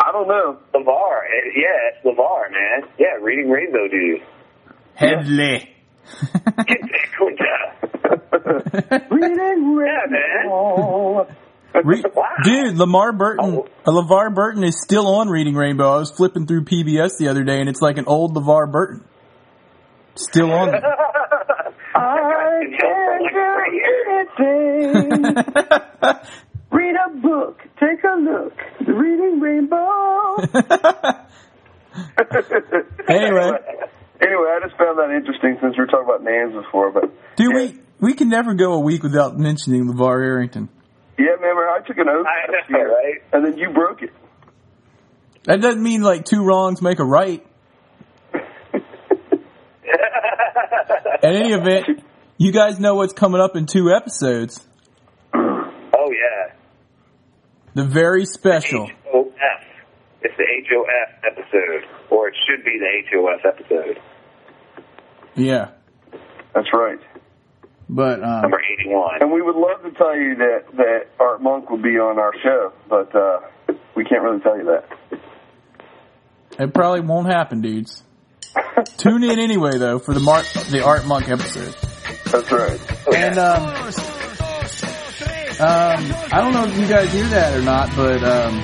I 0.00 0.12
don't 0.12 0.28
know. 0.28 0.58
LeVar. 0.74 1.22
eh, 1.24 1.50
Yeah, 1.56 1.88
it's 1.92 2.04
LeVar, 2.04 2.50
man. 2.52 2.84
Yeah, 2.98 3.16
Reading 3.20 3.50
Rainbow 3.50 3.88
dude. 3.88 4.22
Headley. 4.94 5.74
Reading 9.10 9.78
Yeah, 9.80 10.06
man. 10.08 10.46
Re- 11.84 12.02
Wow. 12.14 12.24
Dude, 12.44 12.76
Lamar 12.76 13.12
Burton, 13.12 13.44
Oh. 13.44 13.66
uh, 13.86 13.90
LeVar 13.90 14.34
Burton 14.34 14.64
is 14.64 14.80
still 14.82 15.06
on 15.16 15.28
Reading 15.28 15.54
Rainbow. 15.54 15.90
I 15.92 15.98
was 15.98 16.10
flipping 16.10 16.46
through 16.46 16.64
PBS 16.64 17.18
the 17.18 17.28
other 17.28 17.44
day 17.44 17.60
and 17.60 17.68
it's 17.68 17.80
like 17.82 17.98
an 17.98 18.04
old 18.06 18.34
LeVar 18.34 18.70
Burton. 18.72 19.04
Still 20.14 20.50
on. 20.52 20.70
I 21.94 22.62
can 22.78 23.18
do 23.32 24.58
anything. 24.98 25.34
Read 26.70 26.94
a 26.96 27.10
book. 27.20 27.60
Take 27.80 28.02
a 28.04 28.16
look. 28.18 28.54
Reading 28.86 29.40
Rainbow. 29.40 30.36
Anyway. 33.08 33.50
Anyway, 34.20 34.48
I 34.52 34.58
just 34.66 34.76
found 34.76 34.98
that 34.98 35.14
interesting 35.14 35.56
since 35.62 35.76
we 35.76 35.80
were 35.82 35.86
talking 35.86 36.04
about 36.04 36.24
names 36.24 36.52
before. 36.52 36.90
But 36.90 37.04
Dude, 37.36 37.54
we, 37.54 37.78
we 38.00 38.14
can 38.14 38.28
never 38.28 38.52
go 38.54 38.72
a 38.72 38.80
week 38.80 39.04
without 39.04 39.38
mentioning 39.38 39.86
LaVar 39.86 40.24
Arrington. 40.24 40.68
Yeah, 41.18 41.26
remember 41.32 41.68
I 41.68 41.80
took 41.86 41.98
an 41.98 42.08
oath 42.08 42.26
I 42.26 42.50
last 42.50 42.70
know, 42.70 42.78
year, 42.78 42.88
right? 42.94 43.22
and 43.32 43.44
then 43.44 43.58
you 43.58 43.70
broke 43.70 44.02
it. 44.02 44.10
That 45.44 45.60
doesn't 45.60 45.82
mean 45.82 46.02
like 46.02 46.24
two 46.24 46.44
wrongs 46.44 46.80
make 46.82 46.98
a 46.98 47.04
right. 47.04 47.44
At 51.22 51.34
any 51.34 51.52
event, 51.52 52.02
you 52.36 52.52
guys 52.52 52.78
know 52.78 52.94
what's 52.94 53.12
coming 53.12 53.40
up 53.40 53.56
in 53.56 53.66
two 53.66 53.90
episodes. 53.90 54.64
Oh 55.34 56.10
yeah. 56.12 56.52
The 57.74 57.84
very 57.84 58.24
special. 58.24 58.86
HOF. 59.04 59.32
It's 60.22 60.34
the 60.36 60.44
HOF 60.68 61.24
episode, 61.32 61.84
or 62.10 62.28
it 62.28 62.34
should 62.48 62.64
be 62.64 62.78
the 62.78 63.02
HOF 63.10 63.44
episode, 63.44 64.00
Yeah. 65.34 65.70
That's 66.54 66.68
right. 66.72 66.98
But, 67.90 68.22
um, 68.22 68.42
number 68.42 68.60
81. 68.80 69.22
And 69.22 69.32
we 69.32 69.40
would 69.40 69.56
love 69.56 69.82
to 69.82 69.90
tell 69.92 70.14
you 70.14 70.34
that 70.36 70.64
that 70.76 71.06
Art 71.18 71.42
Monk 71.42 71.70
will 71.70 71.80
be 71.82 71.98
on 71.98 72.18
our 72.18 72.32
show, 72.42 72.72
but 72.88 73.14
uh, 73.14 73.40
we 73.96 74.04
can't 74.04 74.22
really 74.22 74.40
tell 74.40 74.58
you 74.58 74.64
that. 74.64 74.84
it 76.58 76.74
probably 76.74 77.00
won't 77.00 77.28
happen, 77.32 77.62
dudes. 77.62 78.02
Tune 78.98 79.24
in 79.24 79.38
anyway, 79.38 79.78
though, 79.78 79.98
for 79.98 80.12
the 80.12 80.20
Mark, 80.20 80.44
the 80.70 80.84
Art 80.84 81.06
Monk 81.06 81.28
episode. 81.30 81.74
That's 82.26 82.52
right. 82.52 82.80
And, 83.14 83.38
um, 83.38 83.62
um, 85.60 86.14
I 86.30 86.40
don't 86.42 86.52
know 86.52 86.64
if 86.66 86.78
you 86.78 86.86
guys 86.86 87.10
hear 87.12 87.26
that 87.28 87.56
or 87.58 87.62
not, 87.62 87.88
but, 87.96 88.22
um, 88.22 88.58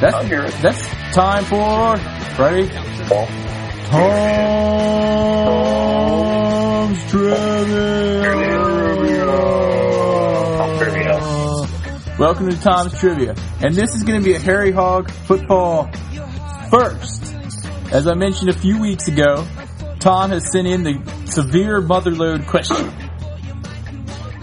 that's, 0.00 0.14
I 0.14 0.24
hear 0.24 0.44
it. 0.44 0.54
that's 0.62 0.86
time 1.14 1.44
for, 1.44 1.96
ready? 2.42 2.70
Tom's 6.90 7.10
Trivia. 7.10 8.26
Welcome 12.18 12.50
to 12.50 12.60
Tom's 12.60 12.98
Trivia. 12.98 13.36
And 13.62 13.74
this 13.76 13.94
is 13.94 14.02
going 14.02 14.20
to 14.20 14.24
be 14.24 14.34
a 14.34 14.40
Harry 14.40 14.72
Hog 14.72 15.08
football 15.08 15.88
first. 16.68 17.32
As 17.92 18.08
I 18.08 18.14
mentioned 18.14 18.50
a 18.50 18.58
few 18.58 18.80
weeks 18.80 19.06
ago, 19.06 19.46
Tom 20.00 20.30
has 20.30 20.50
sent 20.50 20.66
in 20.66 20.82
the 20.82 21.00
severe 21.26 21.80
motherload 21.80 22.48
question. 22.48 22.92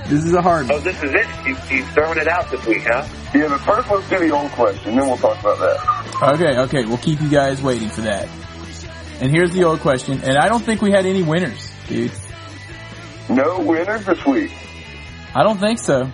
This 0.08 0.24
is 0.24 0.34
a 0.34 0.42
hard 0.42 0.72
Oh, 0.72 0.76
one. 0.76 0.84
this 0.86 1.04
is 1.04 1.14
it. 1.14 1.26
He's, 1.46 1.62
he's 1.68 1.90
throwing 1.90 2.18
it 2.18 2.30
out 2.30 2.50
this 2.50 2.66
week, 2.66 2.84
huh? 2.86 3.06
Yeah, 3.36 3.50
but 3.50 3.58
first 3.60 3.90
let's 3.92 4.10
do 4.10 4.20
the 4.20 4.30
old 4.32 4.52
question, 4.52 4.96
then 4.96 5.06
we'll 5.06 5.18
talk 5.18 5.38
about 5.42 5.60
that. 5.60 6.34
Okay, 6.36 6.58
okay, 6.60 6.86
we'll 6.86 6.98
keep 6.98 7.20
you 7.22 7.30
guys 7.30 7.62
waiting 7.62 7.90
for 7.90 8.02
that. 8.02 8.30
And 9.20 9.32
here's 9.32 9.52
the 9.52 9.66
old 9.66 9.82
question, 9.82 10.22
and 10.24 10.38
I 10.38 10.48
don't 10.48 10.64
think 10.64 10.82
we 10.82 10.92
had 10.92 11.06
any 11.06 11.24
winners, 11.24 11.70
dude. 11.90 12.14
No 13.30 13.60
winners 13.60 14.06
this 14.06 14.26
week. 14.26 14.52
I 15.36 15.44
don't 15.44 15.60
think 15.60 15.80
so. 15.80 16.10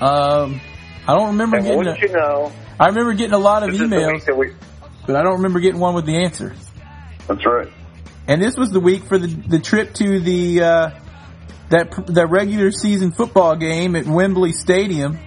Um, 0.00 0.60
I 1.06 1.14
don't 1.14 1.28
remember 1.28 1.58
And 1.58 1.66
getting. 1.66 1.86
A, 1.86 1.98
you 1.98 2.08
know, 2.12 2.52
I 2.80 2.86
remember 2.88 3.12
getting 3.14 3.34
a 3.34 3.38
lot 3.38 3.62
of 3.62 3.70
this 3.70 3.80
is 3.80 3.90
the 3.90 3.96
emails, 3.96 4.36
we, 4.36 4.52
but 5.06 5.16
I 5.16 5.22
don't 5.22 5.34
remember 5.34 5.60
getting 5.60 5.80
one 5.80 5.94
with 5.94 6.06
the 6.06 6.16
answer. 6.24 6.54
That's 7.28 7.44
right. 7.46 7.68
And 8.26 8.42
this 8.42 8.56
was 8.56 8.70
the 8.70 8.80
week 8.80 9.04
for 9.04 9.18
the 9.18 9.26
the 9.28 9.58
trip 9.58 9.94
to 9.94 10.20
the 10.20 10.62
uh, 10.62 10.90
that 11.68 11.90
that 12.08 12.30
regular 12.30 12.70
season 12.72 13.12
football 13.12 13.56
game 13.56 13.94
at 13.94 14.06
Wembley 14.06 14.52
Stadium 14.52 15.18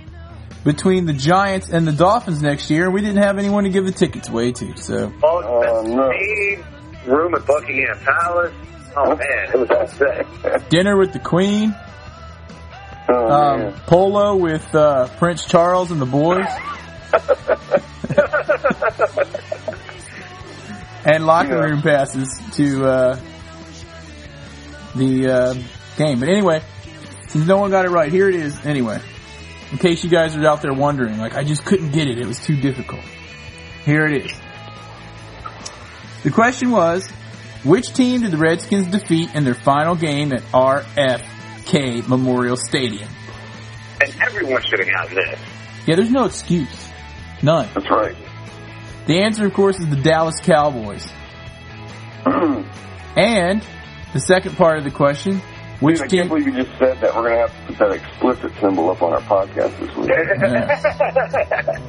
between 0.63 1.05
the 1.05 1.13
Giants 1.13 1.69
and 1.69 1.87
the 1.87 1.91
Dolphins 1.93 2.41
next 2.41 2.69
year. 2.69 2.89
We 2.89 3.01
didn't 3.01 3.21
have 3.21 3.37
anyone 3.37 3.65
to 3.65 3.69
give 3.69 3.85
the 3.85 3.91
tickets 3.91 4.27
away 4.29 4.51
to, 4.53 4.75
so 4.77 5.13
Oh, 5.23 5.61
expenses 5.61 6.65
no. 7.07 7.13
room 7.15 7.35
at 7.35 7.45
Buckingham 7.45 7.97
Palace. 7.99 8.53
Oh 8.97 9.15
man, 9.15 9.49
it 9.53 9.57
was 9.59 9.69
all 9.71 9.87
set. 9.87 10.69
dinner 10.69 10.95
with 10.97 11.11
the 11.13 11.19
Queen, 11.19 11.75
Oh, 13.07 13.31
um, 13.31 13.59
man. 13.59 13.73
polo 13.87 14.35
with 14.37 14.73
uh, 14.73 15.07
Prince 15.17 15.45
Charles 15.45 15.91
and 15.91 16.01
the 16.01 16.05
boys, 16.05 16.47
and 21.05 21.25
locker 21.25 21.55
Yeah. 21.55 21.63
room 21.63 21.81
passes 21.81 22.29
to 22.55 22.85
uh, 22.85 23.19
the 24.95 25.29
uh, 25.29 25.53
game. 25.97 26.19
But 26.19 26.29
anyway, 26.29 26.61
since 27.27 27.45
no 27.45 27.57
one 27.57 27.71
got 27.71 27.85
it 27.85 27.89
right, 27.89 28.11
here 28.11 28.29
it 28.29 28.35
is. 28.35 28.65
Anyway, 28.65 28.99
in 29.71 29.77
case 29.77 30.03
you 30.03 30.09
guys 30.09 30.35
are 30.35 30.45
out 30.47 30.61
there 30.61 30.73
wondering, 30.73 31.17
like 31.17 31.35
I 31.35 31.43
just 31.43 31.65
couldn't 31.65 31.91
get 31.91 32.07
it; 32.07 32.17
it 32.17 32.25
was 32.25 32.43
too 32.43 32.59
difficult. 32.59 33.01
Here 33.83 34.07
it 34.07 34.25
is. 34.25 34.31
The 36.23 36.31
question 36.31 36.71
was, 36.71 37.07
which 37.65 37.93
team 37.93 38.21
did 38.21 38.31
the 38.31 38.37
Redskins 38.37 38.87
defeat 38.87 39.33
in 39.35 39.43
their 39.43 39.53
final 39.55 39.95
game 39.95 40.31
at 40.31 40.41
RFK 40.53 42.07
Memorial 42.07 42.55
Stadium? 42.55 43.09
And 44.01 44.15
everyone 44.21 44.61
should 44.63 44.79
have 44.79 44.89
gotten 44.89 45.15
this. 45.15 45.39
Yeah, 45.87 45.95
there's 45.95 46.11
no 46.11 46.25
excuse. 46.25 46.89
None. 47.41 47.67
That's 47.73 47.89
right. 47.89 48.15
The 49.07 49.19
answer, 49.19 49.45
of 49.45 49.53
course, 49.53 49.79
is 49.79 49.87
the 49.89 49.97
Dallas 49.97 50.39
Cowboys. 50.41 51.07
And 53.17 53.65
the 54.11 54.19
second 54.19 54.57
part 54.57 54.77
of 54.77 54.83
the 54.83 54.91
question, 54.91 55.39
which 55.79 55.99
Dude, 55.99 56.05
I 56.05 56.07
team? 56.09 56.19
can't 56.19 56.29
believe 56.29 56.47
you 56.47 56.63
just 56.65 56.77
said 56.77 56.99
that. 56.99 57.15
We're 57.15 57.29
going 57.29 57.35
to 57.35 57.47
have 57.47 57.67
to 57.67 57.73
put 57.73 57.77
that 57.77 57.91
explicit 57.91 58.51
symbol 58.59 58.89
up 58.89 59.01
on 59.01 59.13
our 59.13 59.21
podcast 59.21 59.79
this 59.79 59.95
week. 59.95 60.09
Yeah. 60.09 61.79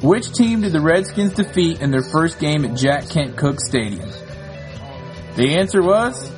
Which 0.02 0.32
team 0.32 0.62
did 0.62 0.72
the 0.72 0.80
Redskins 0.80 1.34
defeat 1.34 1.80
in 1.82 1.90
their 1.90 2.02
first 2.02 2.38
game 2.38 2.64
at 2.64 2.74
Jack 2.74 3.08
Kent 3.10 3.36
Cooke 3.36 3.60
Stadium? 3.60 4.08
The 5.36 5.56
answer 5.58 5.82
was 5.82 6.30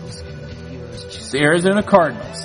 the 1.30 1.38
Arizona 1.38 1.84
Cardinals. 1.84 2.44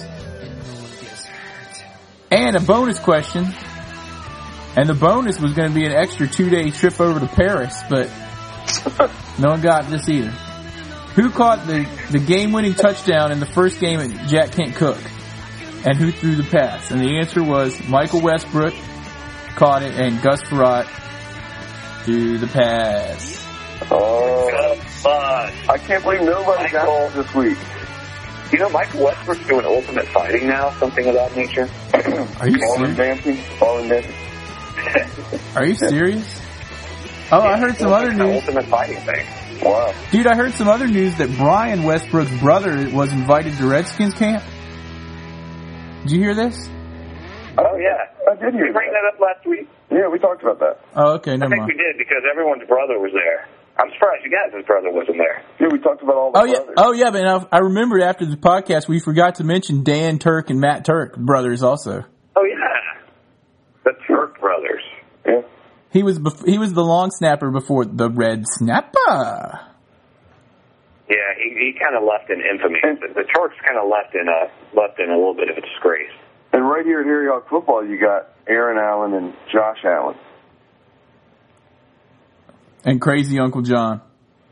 And 2.30 2.56
a 2.56 2.60
bonus 2.60 3.00
question. 3.00 3.48
And 4.76 4.88
the 4.88 4.94
bonus 4.94 5.40
was 5.40 5.54
going 5.54 5.70
to 5.70 5.76
be 5.76 5.86
an 5.86 5.92
extra 5.92 6.28
two 6.28 6.50
day 6.50 6.70
trip 6.70 7.00
over 7.00 7.20
to 7.20 7.28
Paris, 7.28 7.80
but 7.90 8.08
no 9.40 9.50
one 9.50 9.62
got 9.62 9.90
this 9.90 10.08
either. 10.10 10.30
Who 11.16 11.30
caught 11.30 11.66
the, 11.68 11.88
the 12.12 12.20
game 12.20 12.52
winning 12.52 12.74
touchdown 12.74 13.32
in 13.32 13.40
the 13.40 13.46
first 13.46 13.80
game 13.80 14.00
at 14.00 14.28
Jack 14.28 14.52
Kent 14.52 14.76
Cooke? 14.76 15.04
And 15.86 15.98
who 15.98 16.12
threw 16.12 16.36
the 16.36 16.44
pass? 16.44 16.92
And 16.92 17.00
the 17.00 17.18
answer 17.18 17.44
was 17.44 17.80
Michael 17.88 18.22
Westbrook 18.22 18.74
caught 19.56 19.84
it 19.84 19.94
and 19.96 20.22
Gus 20.22 20.42
Frerotte 20.44 20.88
threw 22.04 22.38
the 22.38 22.48
pass. 22.48 23.43
Oh, 23.92 24.50
Good 24.50 24.78
fun. 24.80 25.54
I 25.70 25.78
can't 25.78 26.04
believe 26.04 26.22
nobody 26.22 26.70
got 26.72 26.88
Michael. 26.88 27.22
it 27.22 27.24
this 27.24 27.34
week. 27.36 27.58
You 28.52 28.60
know, 28.60 28.70
Michael 28.70 29.04
Westbrook's 29.06 29.48
doing 29.48 29.66
ultimate 29.66 30.08
fighting 30.10 30.48
now, 30.48 30.70
something 30.80 31.08
of 31.08 31.16
that 31.16 31.36
nature. 31.36 31.68
Are 32.40 32.48
you 32.48 32.60
Falling 32.60 32.96
serious? 32.96 32.98
dancing, 32.98 33.36
falling 33.58 33.90
dancing. 33.90 35.56
Are 35.56 35.66
you 35.66 35.76
serious? 35.76 36.42
Oh, 37.32 37.42
I 37.42 37.58
heard 37.58 37.76
some 37.78 37.92
other 37.92 38.14
news. 38.14 38.44
ultimate 38.44 38.66
fighting 38.66 38.98
thing. 39.00 39.26
Wow. 39.64 39.94
Dude, 40.12 40.28
I 40.28 40.36
heard 40.36 40.54
some 40.54 40.68
other 40.68 40.88
news 40.88 41.16
that 41.18 41.36
Brian 41.38 41.84
Westbrook's 41.84 42.32
brother 42.40 42.90
was 42.92 43.12
invited 43.12 43.58
to 43.58 43.68
Redskins 43.68 44.14
camp. 44.14 44.44
Did 46.04 46.12
you 46.12 46.20
hear 46.20 46.36
this? 46.36 46.70
Oh 47.58 47.78
yeah, 47.78 48.10
I 48.30 48.36
did 48.36 48.42
Did 48.46 48.54
hear 48.56 48.66
we 48.68 48.72
bring 48.72 48.92
that. 48.92 49.02
that 49.04 49.14
up 49.16 49.20
last 49.20 49.46
week? 49.48 49.68
Yeah, 49.92 50.10
we 50.10 50.20
talked 50.20 50.42
about 50.44 50.60
that. 50.60 50.80
Oh, 50.96 51.14
okay, 51.14 51.38
never 51.38 51.54
I 51.54 51.58
never 51.58 51.68
think 51.68 51.78
we 51.80 51.84
did 51.84 51.98
because 51.98 52.24
everyone's 52.30 52.68
brother 52.68 53.00
was 53.00 53.12
there. 53.14 53.48
I'm 53.78 53.90
surprised 53.94 54.24
you 54.24 54.30
guys' 54.30 54.66
brother 54.66 54.92
wasn't 54.92 55.18
there. 55.18 55.44
Yeah, 55.60 55.68
we 55.72 55.80
talked 55.80 56.04
about 56.04 56.16
all 56.16 56.32
the 56.32 56.40
Oh 56.40 56.46
yeah, 56.46 56.60
oh 56.78 56.94
yeah, 56.94 57.10
but 57.12 57.26
I, 57.26 57.58
I 57.58 57.60
remembered 57.60 58.02
after 58.02 58.26
the 58.26 58.38
podcast 58.38 58.88
we 58.88 59.00
forgot 59.00 59.36
to 59.36 59.44
mention 59.44 59.84
Dan 59.84 60.20
Turk 60.20 60.50
and 60.50 60.60
Matt 60.60 60.86
Turk 60.86 61.18
brothers 61.18 61.64
also. 61.64 62.06
Oh 62.36 62.44
yeah, 62.44 63.02
the 63.84 63.94
Turk 64.08 64.40
brothers. 64.40 64.84
Yeah. 65.26 65.42
He 65.92 66.04
was 66.04 66.20
bef- 66.20 66.48
he 66.48 66.58
was 66.58 66.74
the 66.74 66.84
long 66.84 67.10
snapper 67.12 67.50
before 67.50 67.86
the 67.86 68.10
red 68.10 68.46
snapper. 68.48 69.60
Yeah, 71.10 71.16
he 71.38 71.50
he 71.50 71.80
kind 71.82 71.96
of 71.96 72.04
left 72.04 72.30
in 72.30 72.42
infamy. 72.42 72.80
The, 72.82 73.14
the 73.14 73.28
Turks 73.34 73.56
kind 73.66 73.78
of 73.78 73.90
left 73.90 74.14
in 74.14 74.28
a 74.28 74.80
left 74.80 75.00
in 75.00 75.10
a 75.10 75.16
little 75.16 75.36
bit 75.36 75.50
of 75.50 75.58
a 75.58 75.62
disgrace. 75.62 76.12
And 76.52 76.70
right 76.70 76.86
here 76.86 77.00
at 77.00 77.06
Harry 77.06 77.28
Hog 77.28 77.50
Football, 77.50 77.86
you 77.86 78.00
got 78.00 78.30
Aaron 78.48 78.78
Allen 78.78 79.14
and 79.14 79.34
Josh 79.52 79.80
Allen. 79.84 80.16
And 82.84 83.00
crazy 83.00 83.40
Uncle 83.40 83.62
John. 83.62 84.02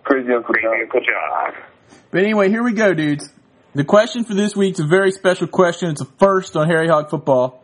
Crazy 0.04 0.32
Uncle 0.34 0.54
Crazy 0.54 0.68
John. 0.68 0.82
Uncle 0.82 1.02
John. 1.02 1.64
But 2.12 2.24
anyway, 2.24 2.50
here 2.50 2.64
we 2.64 2.74
go, 2.74 2.94
dudes. 2.94 3.30
The 3.74 3.84
question 3.84 4.26
for 4.26 4.34
this 4.34 4.56
week's 4.56 4.80
a 4.80 4.86
very 4.86 5.12
special 5.12 5.48
question. 5.48 5.92
It's 5.92 6.02
a 6.02 6.06
first 6.06 6.58
on 6.58 6.68
Harry 6.68 6.88
Hog 6.88 7.10
Football. 7.10 7.64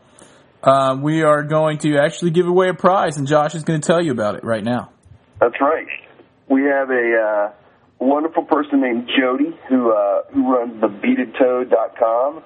Um, 0.63 1.01
we 1.01 1.23
are 1.23 1.43
going 1.43 1.77
to 1.79 1.97
actually 1.97 2.31
give 2.31 2.47
away 2.47 2.69
a 2.69 2.73
prize, 2.73 3.17
and 3.17 3.27
Josh 3.27 3.55
is 3.55 3.63
going 3.63 3.81
to 3.81 3.85
tell 3.85 4.01
you 4.01 4.11
about 4.11 4.35
it 4.35 4.43
right 4.43 4.63
now. 4.63 4.91
That's 5.39 5.59
right. 5.61 5.87
We 6.49 6.63
have 6.63 6.89
a 6.89 7.17
uh, 7.17 7.51
wonderful 7.99 8.43
person 8.43 8.81
named 8.81 9.09
Jody 9.17 9.57
who 9.69 9.91
uh, 9.91 10.23
who 10.33 10.51
runs 10.51 10.81
thebeadedtoad.com. 10.81 12.43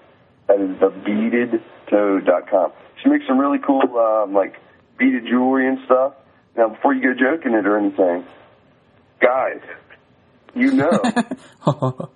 That 0.47 0.59
is 0.59 0.69
thebeadedtoad.com. 0.77 2.71
She 3.01 3.09
makes 3.09 3.25
some 3.27 3.39
really 3.39 3.59
cool 3.59 3.81
um, 3.97 4.33
like 4.33 4.55
beaded 4.97 5.25
jewelry 5.27 5.67
and 5.67 5.79
stuff. 5.85 6.13
Now, 6.55 6.69
before 6.69 6.93
you 6.93 7.01
go 7.01 7.13
joking 7.13 7.53
it 7.53 7.65
or 7.65 7.77
anything, 7.77 8.25
guys, 9.21 9.61
you 10.53 10.71
know, 10.73 10.91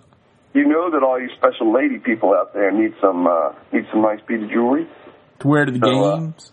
you 0.54 0.66
know 0.68 0.92
that 0.92 1.04
all 1.04 1.20
you 1.20 1.30
special 1.38 1.74
lady 1.74 2.00
people 2.00 2.34
out 2.34 2.54
there 2.54 2.72
need 2.72 2.94
some 3.02 3.28
uh, 3.28 3.54
need 3.72 3.86
some 3.92 4.02
nice 4.02 4.20
beaded 4.28 4.50
jewelry. 4.50 4.88
to 5.40 5.48
wear 5.48 5.66
to 5.66 5.72
the 5.72 5.80
So, 5.80 6.04
uh, 6.04 6.18
games. 6.18 6.52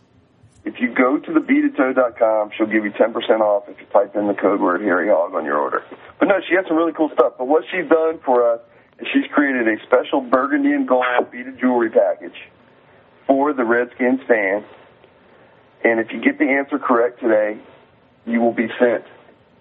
If 0.64 0.75
you 0.79 0.95
go 0.95 1.18
to 1.18 1.27
thebeadedtoad.com, 1.33 2.51
she'll 2.57 2.68
give 2.68 2.85
you 2.85 2.92
10% 2.92 3.11
off 3.40 3.68
if 3.68 3.81
you 3.81 3.87
type 3.87 4.14
in 4.14 4.29
the 4.29 4.35
code 4.35 4.61
word 4.61 4.81
Harry 4.83 5.09
Hog 5.09 5.35
on 5.35 5.45
your 5.45 5.59
order. 5.59 5.83
But 6.21 6.27
no, 6.27 6.35
she 6.49 6.55
has 6.55 6.64
some 6.68 6.77
really 6.77 6.92
cool 6.92 7.11
stuff. 7.12 7.33
But 7.37 7.49
what 7.49 7.64
she's 7.73 7.88
done 7.90 8.21
for 8.25 8.49
us 8.49 8.61
is 9.01 9.09
she's 9.12 9.29
created 9.35 9.66
a 9.66 9.83
special 9.85 10.21
burgundy 10.21 10.71
and 10.71 10.87
gold 10.87 11.05
beaded 11.33 11.59
jewelry 11.59 11.90
package 11.90 12.38
for 13.27 13.53
the 13.53 13.64
Redskins 13.64 14.21
fans. 14.29 14.64
And 15.83 15.99
if 15.99 16.12
you 16.12 16.21
get 16.23 16.38
the 16.38 16.47
answer 16.47 16.79
correct 16.79 17.18
today, 17.18 17.59
you 18.27 18.41
will 18.41 18.53
be 18.55 18.69
sent 18.79 19.05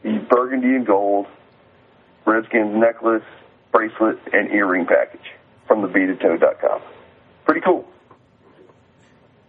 the 0.03 0.17
burgundy 0.29 0.67
and 0.69 0.85
gold 0.85 1.27
Redskins 2.25 2.75
necklace, 2.75 3.23
bracelet, 3.71 4.19
and 4.31 4.51
earring 4.51 4.85
package 4.85 5.25
from 5.67 5.81
thebeadedtoad.com. 5.81 6.81
Pretty 7.45 7.61
cool. 7.61 7.87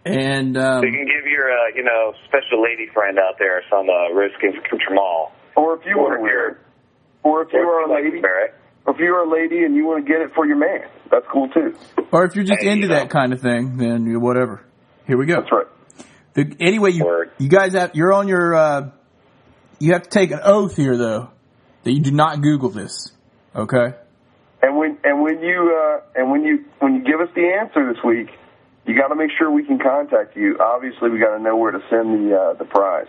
And 0.05 0.57
um, 0.57 0.81
So 0.81 0.85
you 0.85 0.91
can 0.91 1.05
give 1.05 1.31
your 1.31 1.49
uh, 1.51 1.75
you 1.75 1.83
know 1.83 2.13
special 2.27 2.61
lady 2.61 2.87
friend 2.93 3.17
out 3.19 3.35
there 3.39 3.61
some 3.69 3.87
uh, 3.89 4.13
Redskins 4.13 4.55
Jamal. 4.87 5.31
Or 5.55 5.75
if 5.79 5.85
you 5.85 5.97
want 5.97 6.17
to 6.17 6.21
wear. 6.21 6.59
Or 7.23 7.43
if 7.43 7.53
you 7.53 7.59
are 7.59 7.89
a 7.89 7.93
lady. 7.93 8.19
Barrett. 8.19 8.55
If 8.85 8.97
you're 8.97 9.19
a 9.23 9.29
lady 9.31 9.63
and 9.63 9.75
you 9.75 9.85
want 9.85 10.05
to 10.05 10.11
get 10.11 10.21
it 10.21 10.31
for 10.35 10.45
your 10.45 10.57
man, 10.57 10.89
that's 11.09 11.25
cool 11.31 11.47
too. 11.49 11.73
or 12.11 12.25
if 12.25 12.35
you're 12.35 12.43
just 12.43 12.61
Hey, 12.61 12.69
into 12.69 12.81
you 12.83 12.87
know. 12.89 12.95
that 12.95 13.09
kind 13.09 13.31
of 13.31 13.39
thing, 13.39 13.77
then 13.77 14.05
you- 14.05 14.19
whatever. 14.19 14.65
Here 15.07 15.17
we 15.17 15.25
go. 15.25 15.39
That's 15.39 15.51
right. 15.51 15.67
The, 16.33 16.53
anyway, 16.59 16.91
you 16.91 17.05
Word. 17.05 17.31
you 17.37 17.47
guys 17.47 17.73
have 17.73 17.91
you're 17.95 18.11
on 18.11 18.27
your 18.27 18.55
uh, 18.55 18.89
you 19.83 19.93
have 19.93 20.03
to 20.03 20.09
take 20.09 20.31
an 20.31 20.39
oath 20.43 20.75
here 20.77 20.95
though 20.97 21.29
that 21.83 21.91
you 21.91 21.99
do 21.99 22.11
not 22.11 22.41
Google 22.41 22.69
this. 22.69 23.11
Okay. 23.53 23.93
And 24.61 24.77
when 24.77 24.97
and 25.03 25.21
when 25.21 25.41
you 25.41 25.77
uh, 25.77 26.01
and 26.15 26.31
when 26.31 26.43
you 26.43 26.65
when 26.79 26.95
you 26.95 27.03
give 27.03 27.19
us 27.19 27.29
the 27.35 27.45
answer 27.59 27.93
this 27.93 28.01
week, 28.03 28.29
you 28.85 28.95
got 28.97 29.09
to 29.09 29.15
make 29.15 29.31
sure 29.37 29.51
we 29.51 29.65
can 29.65 29.79
contact 29.79 30.35
you. 30.37 30.57
Obviously, 30.59 31.09
we 31.09 31.19
got 31.19 31.35
to 31.37 31.43
know 31.43 31.57
where 31.57 31.71
to 31.71 31.81
send 31.89 32.29
the 32.29 32.35
uh, 32.35 32.53
the 32.53 32.65
prize. 32.65 33.07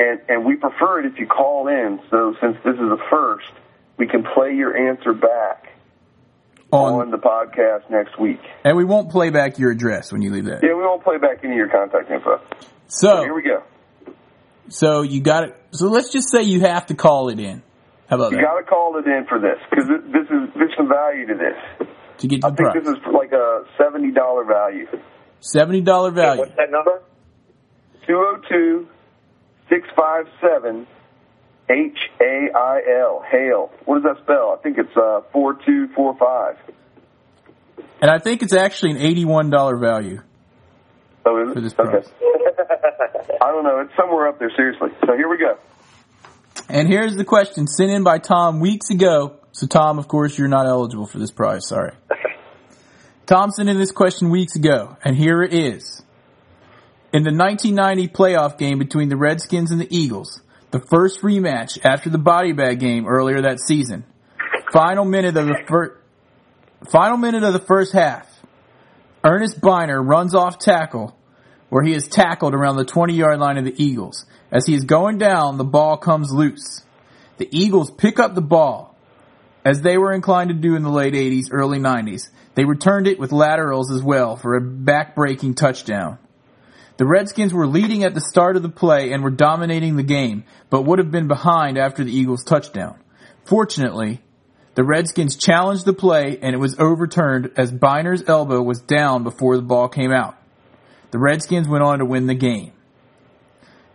And 0.00 0.20
and 0.28 0.44
we 0.44 0.56
prefer 0.56 1.00
it 1.00 1.06
if 1.06 1.18
you 1.18 1.26
call 1.26 1.68
in. 1.68 2.00
So 2.10 2.34
since 2.40 2.56
this 2.64 2.74
is 2.74 2.88
the 2.96 3.00
first, 3.08 3.50
we 3.96 4.08
can 4.08 4.24
play 4.24 4.54
your 4.54 4.76
answer 4.76 5.12
back 5.12 5.68
On, 6.72 7.02
on 7.02 7.10
the 7.10 7.18
podcast 7.18 7.88
next 7.88 8.18
week. 8.18 8.40
and 8.64 8.76
we 8.76 8.84
won't 8.84 9.10
play 9.10 9.30
back 9.30 9.58
your 9.58 9.70
address 9.70 10.12
when 10.12 10.22
you 10.22 10.32
leave 10.32 10.46
that. 10.46 10.60
Yeah, 10.62 10.74
we 10.74 10.82
won't 10.82 11.04
play 11.04 11.18
back 11.18 11.44
any 11.44 11.52
of 11.52 11.56
your 11.58 11.68
contact 11.68 12.10
info. 12.10 12.40
So 12.88 13.22
Here 13.22 13.34
we 13.34 13.42
go. 13.42 13.62
So 14.70 15.02
you 15.02 15.20
got 15.20 15.44
it. 15.44 15.56
So 15.72 15.88
let's 15.88 16.10
just 16.12 16.30
say 16.30 16.42
you 16.42 16.60
have 16.60 16.86
to 16.86 16.94
call 16.94 17.28
it 17.30 17.38
in. 17.38 17.62
How 18.08 18.16
about 18.16 18.32
You 18.32 18.36
that? 18.38 18.42
You 18.42 18.46
got 18.46 18.58
to 18.58 18.64
call 18.64 18.98
it 18.98 19.06
in 19.06 19.26
for 19.28 19.38
this 19.38 19.58
because 19.70 19.86
this 19.88 20.24
is 20.30 20.54
there's 20.54 20.72
some 20.76 20.88
value 20.88 21.26
to 21.26 21.34
this. 21.34 21.88
To 22.18 22.26
get 22.26 22.44
I 22.44 22.50
the 22.50 22.56
think 22.56 22.70
prize. 22.70 22.84
this 22.84 22.92
is 22.94 22.98
like 23.14 23.32
a 23.32 23.64
seventy 23.76 24.10
dollar 24.12 24.44
value. 24.44 24.86
Seventy 25.40 25.80
dollar 25.80 26.10
value. 26.10 26.40
What's 26.40 26.56
that 26.56 26.70
number? 26.70 27.02
202 28.06 28.88
657 29.68 30.86
H 31.70 31.98
A 32.20 32.48
I 32.56 32.80
L. 33.02 33.22
Hale. 33.30 33.70
What 33.84 34.02
does 34.02 34.14
that 34.14 34.22
spell? 34.24 34.56
I 34.58 34.62
think 34.62 34.78
it's 34.78 34.96
uh, 34.96 35.20
4245. 35.32 36.56
And 38.00 38.10
I 38.10 38.18
think 38.18 38.42
it's 38.42 38.54
actually 38.54 38.92
an 38.92 38.98
eighty-one 38.98 39.50
dollar 39.50 39.76
value. 39.76 40.22
Is? 41.26 41.52
For 41.52 41.60
this 41.60 41.74
okay. 41.78 41.90
price. 41.90 42.08
I 43.42 43.50
don't 43.52 43.64
know. 43.64 43.80
It's 43.80 43.94
somewhere 43.96 44.28
up 44.28 44.38
there, 44.38 44.50
seriously. 44.56 44.90
So 45.06 45.14
here 45.16 45.28
we 45.28 45.36
go. 45.36 45.58
And 46.68 46.88
here's 46.88 47.16
the 47.16 47.24
question 47.24 47.66
sent 47.66 47.90
in 47.90 48.02
by 48.02 48.18
Tom 48.18 48.60
weeks 48.60 48.90
ago. 48.90 49.36
So 49.52 49.66
Tom, 49.66 49.98
of 49.98 50.08
course, 50.08 50.38
you're 50.38 50.48
not 50.48 50.66
eligible 50.66 51.06
for 51.06 51.18
this 51.18 51.30
prize. 51.30 51.66
Sorry. 51.66 51.92
Tom 53.26 53.50
sent 53.50 53.68
in 53.68 53.76
this 53.76 53.92
question 53.92 54.30
weeks 54.30 54.56
ago, 54.56 54.96
and 55.04 55.16
here 55.16 55.42
it 55.42 55.52
is. 55.52 56.02
In 57.12 57.22
the 57.22 57.32
1990 57.32 58.08
playoff 58.08 58.58
game 58.58 58.78
between 58.78 59.08
the 59.08 59.16
Redskins 59.16 59.70
and 59.70 59.80
the 59.80 59.88
Eagles, 59.94 60.40
the 60.70 60.80
first 60.80 61.20
rematch 61.20 61.78
after 61.84 62.10
the 62.10 62.18
body 62.18 62.52
bag 62.52 62.80
game 62.80 63.06
earlier 63.06 63.42
that 63.42 63.60
season, 63.60 64.04
final 64.72 65.04
minute 65.04 65.36
of 65.36 65.46
the 65.46 65.56
first, 65.66 65.92
final 66.90 67.16
minute 67.16 67.42
of 67.42 67.52
the 67.52 67.58
first 67.58 67.92
half, 67.92 68.37
Earnest 69.24 69.60
Byner 69.60 70.02
runs 70.02 70.34
off 70.34 70.58
tackle 70.58 71.16
where 71.68 71.82
he 71.82 71.92
is 71.92 72.08
tackled 72.08 72.54
around 72.54 72.76
the 72.76 72.84
20 72.84 73.14
yard 73.14 73.38
line 73.38 73.58
of 73.58 73.64
the 73.64 73.82
Eagles. 73.82 74.24
As 74.50 74.66
he 74.66 74.74
is 74.74 74.84
going 74.84 75.18
down, 75.18 75.58
the 75.58 75.64
ball 75.64 75.96
comes 75.96 76.32
loose. 76.32 76.82
The 77.36 77.48
Eagles 77.50 77.90
pick 77.90 78.18
up 78.18 78.34
the 78.34 78.40
ball, 78.40 78.96
as 79.64 79.82
they 79.82 79.98
were 79.98 80.12
inclined 80.12 80.48
to 80.48 80.54
do 80.54 80.74
in 80.74 80.82
the 80.82 80.90
late 80.90 81.14
80s, 81.14 81.48
early 81.50 81.78
90s. 81.78 82.30
They 82.54 82.64
returned 82.64 83.06
it 83.06 83.18
with 83.18 83.30
laterals 83.30 83.92
as 83.92 84.02
well 84.02 84.36
for 84.36 84.56
a 84.56 84.60
back-breaking 84.60 85.54
touchdown. 85.54 86.18
The 86.96 87.06
Redskins 87.06 87.54
were 87.54 87.66
leading 87.66 88.02
at 88.02 88.14
the 88.14 88.20
start 88.20 88.56
of 88.56 88.62
the 88.62 88.68
play 88.68 89.12
and 89.12 89.22
were 89.22 89.30
dominating 89.30 89.94
the 89.94 90.02
game, 90.02 90.44
but 90.68 90.82
would 90.82 90.98
have 90.98 91.12
been 91.12 91.28
behind 91.28 91.78
after 91.78 92.02
the 92.02 92.12
Eagles' 92.12 92.42
touchdown. 92.42 92.98
Fortunately, 93.44 94.20
the 94.78 94.84
Redskins 94.84 95.34
challenged 95.34 95.86
the 95.86 95.92
play 95.92 96.38
and 96.40 96.54
it 96.54 96.58
was 96.58 96.78
overturned 96.78 97.50
as 97.56 97.72
Byner's 97.72 98.22
elbow 98.28 98.62
was 98.62 98.80
down 98.80 99.24
before 99.24 99.56
the 99.56 99.62
ball 99.62 99.88
came 99.88 100.12
out. 100.12 100.36
The 101.10 101.18
Redskins 101.18 101.66
went 101.66 101.82
on 101.82 101.98
to 101.98 102.04
win 102.04 102.28
the 102.28 102.36
game. 102.36 102.70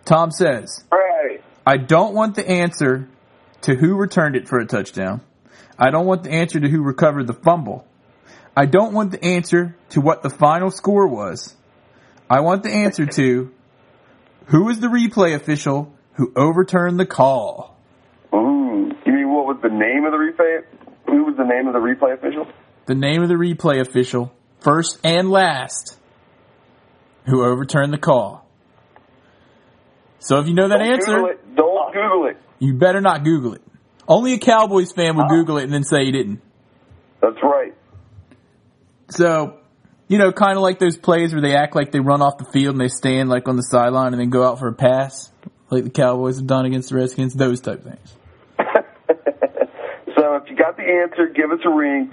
Tom 0.04 0.30
says, 0.30 0.84
Right. 0.92 1.42
I 1.66 1.78
don't 1.78 2.14
want 2.14 2.36
the 2.36 2.46
answer 2.46 3.08
to 3.62 3.76
who 3.76 3.96
returned 3.96 4.36
it 4.36 4.50
for 4.50 4.60
a 4.60 4.66
touchdown. 4.66 5.22
I 5.80 5.90
don't 5.90 6.06
want 6.06 6.24
the 6.24 6.32
answer 6.32 6.60
to 6.60 6.68
who 6.68 6.84
recovered 6.84 7.28
the 7.28 7.34
fumble. 7.34 7.88
I 8.54 8.66
don't 8.66 8.92
want 8.92 9.12
the 9.12 9.24
answer 9.24 9.78
to 9.92 10.02
what 10.02 10.22
the 10.22 10.30
final 10.30 10.70
score 10.70 11.08
was. 11.08 11.56
I 12.30 12.42
want 12.42 12.62
the 12.62 12.74
answer 12.74 13.06
to 13.06 13.54
who 14.48 14.66
was 14.66 14.82
the 14.82 14.88
replay 14.88 15.34
official 15.34 15.94
who 16.16 16.34
overturned 16.36 17.00
the 17.00 17.06
call. 17.06 17.78
Ooh. 18.34 18.92
You 19.06 19.14
mean 19.14 19.34
what 19.34 19.46
was 19.46 19.60
the 19.62 19.70
name 19.70 20.04
of 20.04 20.12
the 20.12 20.18
replay? 20.18 20.64
Who 21.14 21.26
was 21.26 21.36
the 21.38 21.44
name 21.44 21.68
of 21.68 21.74
the 21.74 21.80
replay 21.80 22.14
official? 22.16 22.48
The 22.88 22.96
name 22.96 23.22
of 23.22 23.30
the 23.30 23.36
replay 23.36 23.80
official, 23.80 24.34
first 24.62 25.00
and 25.04 25.30
last, 25.30 26.00
who 27.28 27.46
overturned 27.46 27.94
the 27.94 28.00
call. 28.00 28.48
So 30.18 30.40
if 30.40 30.48
you 30.48 30.56
know 30.56 30.70
that 30.70 30.80
Don't 30.80 30.92
answer, 30.92 31.16
Google 31.18 31.30
it. 31.30 31.40
not 31.56 31.94
Google 31.94 32.28
it. 32.30 32.38
You 32.58 32.74
better 32.74 33.00
not 33.00 33.24
Google 33.24 33.54
it. 33.54 33.62
Only 34.08 34.34
a 34.34 34.40
Cowboys 34.40 34.92
fan 34.92 35.16
would 35.18 35.26
Uh. 35.26 35.36
Google 35.36 35.58
it 35.60 35.66
and 35.66 35.74
then 35.74 35.84
say 35.84 36.06
he 36.06 36.12
didn't. 36.12 36.42
That's 37.22 37.38
right. 37.44 37.76
So, 39.10 39.58
you 40.08 40.18
know, 40.18 40.32
kind 40.32 40.58
of 40.58 40.64
like 40.64 40.80
those 40.80 40.98
plays 40.98 41.32
where 41.32 41.42
they 41.44 41.56
act 41.56 41.76
like 41.76 41.92
they 41.92 42.00
run 42.00 42.24
off 42.24 42.40
the 42.40 42.46
field 42.52 42.74
and 42.74 42.82
they 42.82 42.88
stand 42.88 43.30
like 43.30 43.48
on 43.48 43.56
the 43.56 43.62
sideline 43.62 44.14
and 44.14 44.20
then 44.20 44.32
go 44.32 44.44
out 44.44 44.58
for 44.58 44.68
a 44.68 44.74
pass, 44.74 45.32
like 45.70 45.84
the 45.84 45.90
Cowboys 45.92 46.38
have 46.38 46.48
done 46.48 46.66
against 46.66 46.90
the 46.90 46.96
Redskins. 46.96 47.36
Those 47.36 47.62
type 47.62 47.84
things. 47.84 48.16
So 50.34 50.44
if 50.44 50.50
you 50.50 50.56
got 50.56 50.78
the 50.78 50.84
answer, 50.84 51.28
give 51.28 51.52
us 51.52 51.60
a 51.64 51.70
ring, 51.70 52.12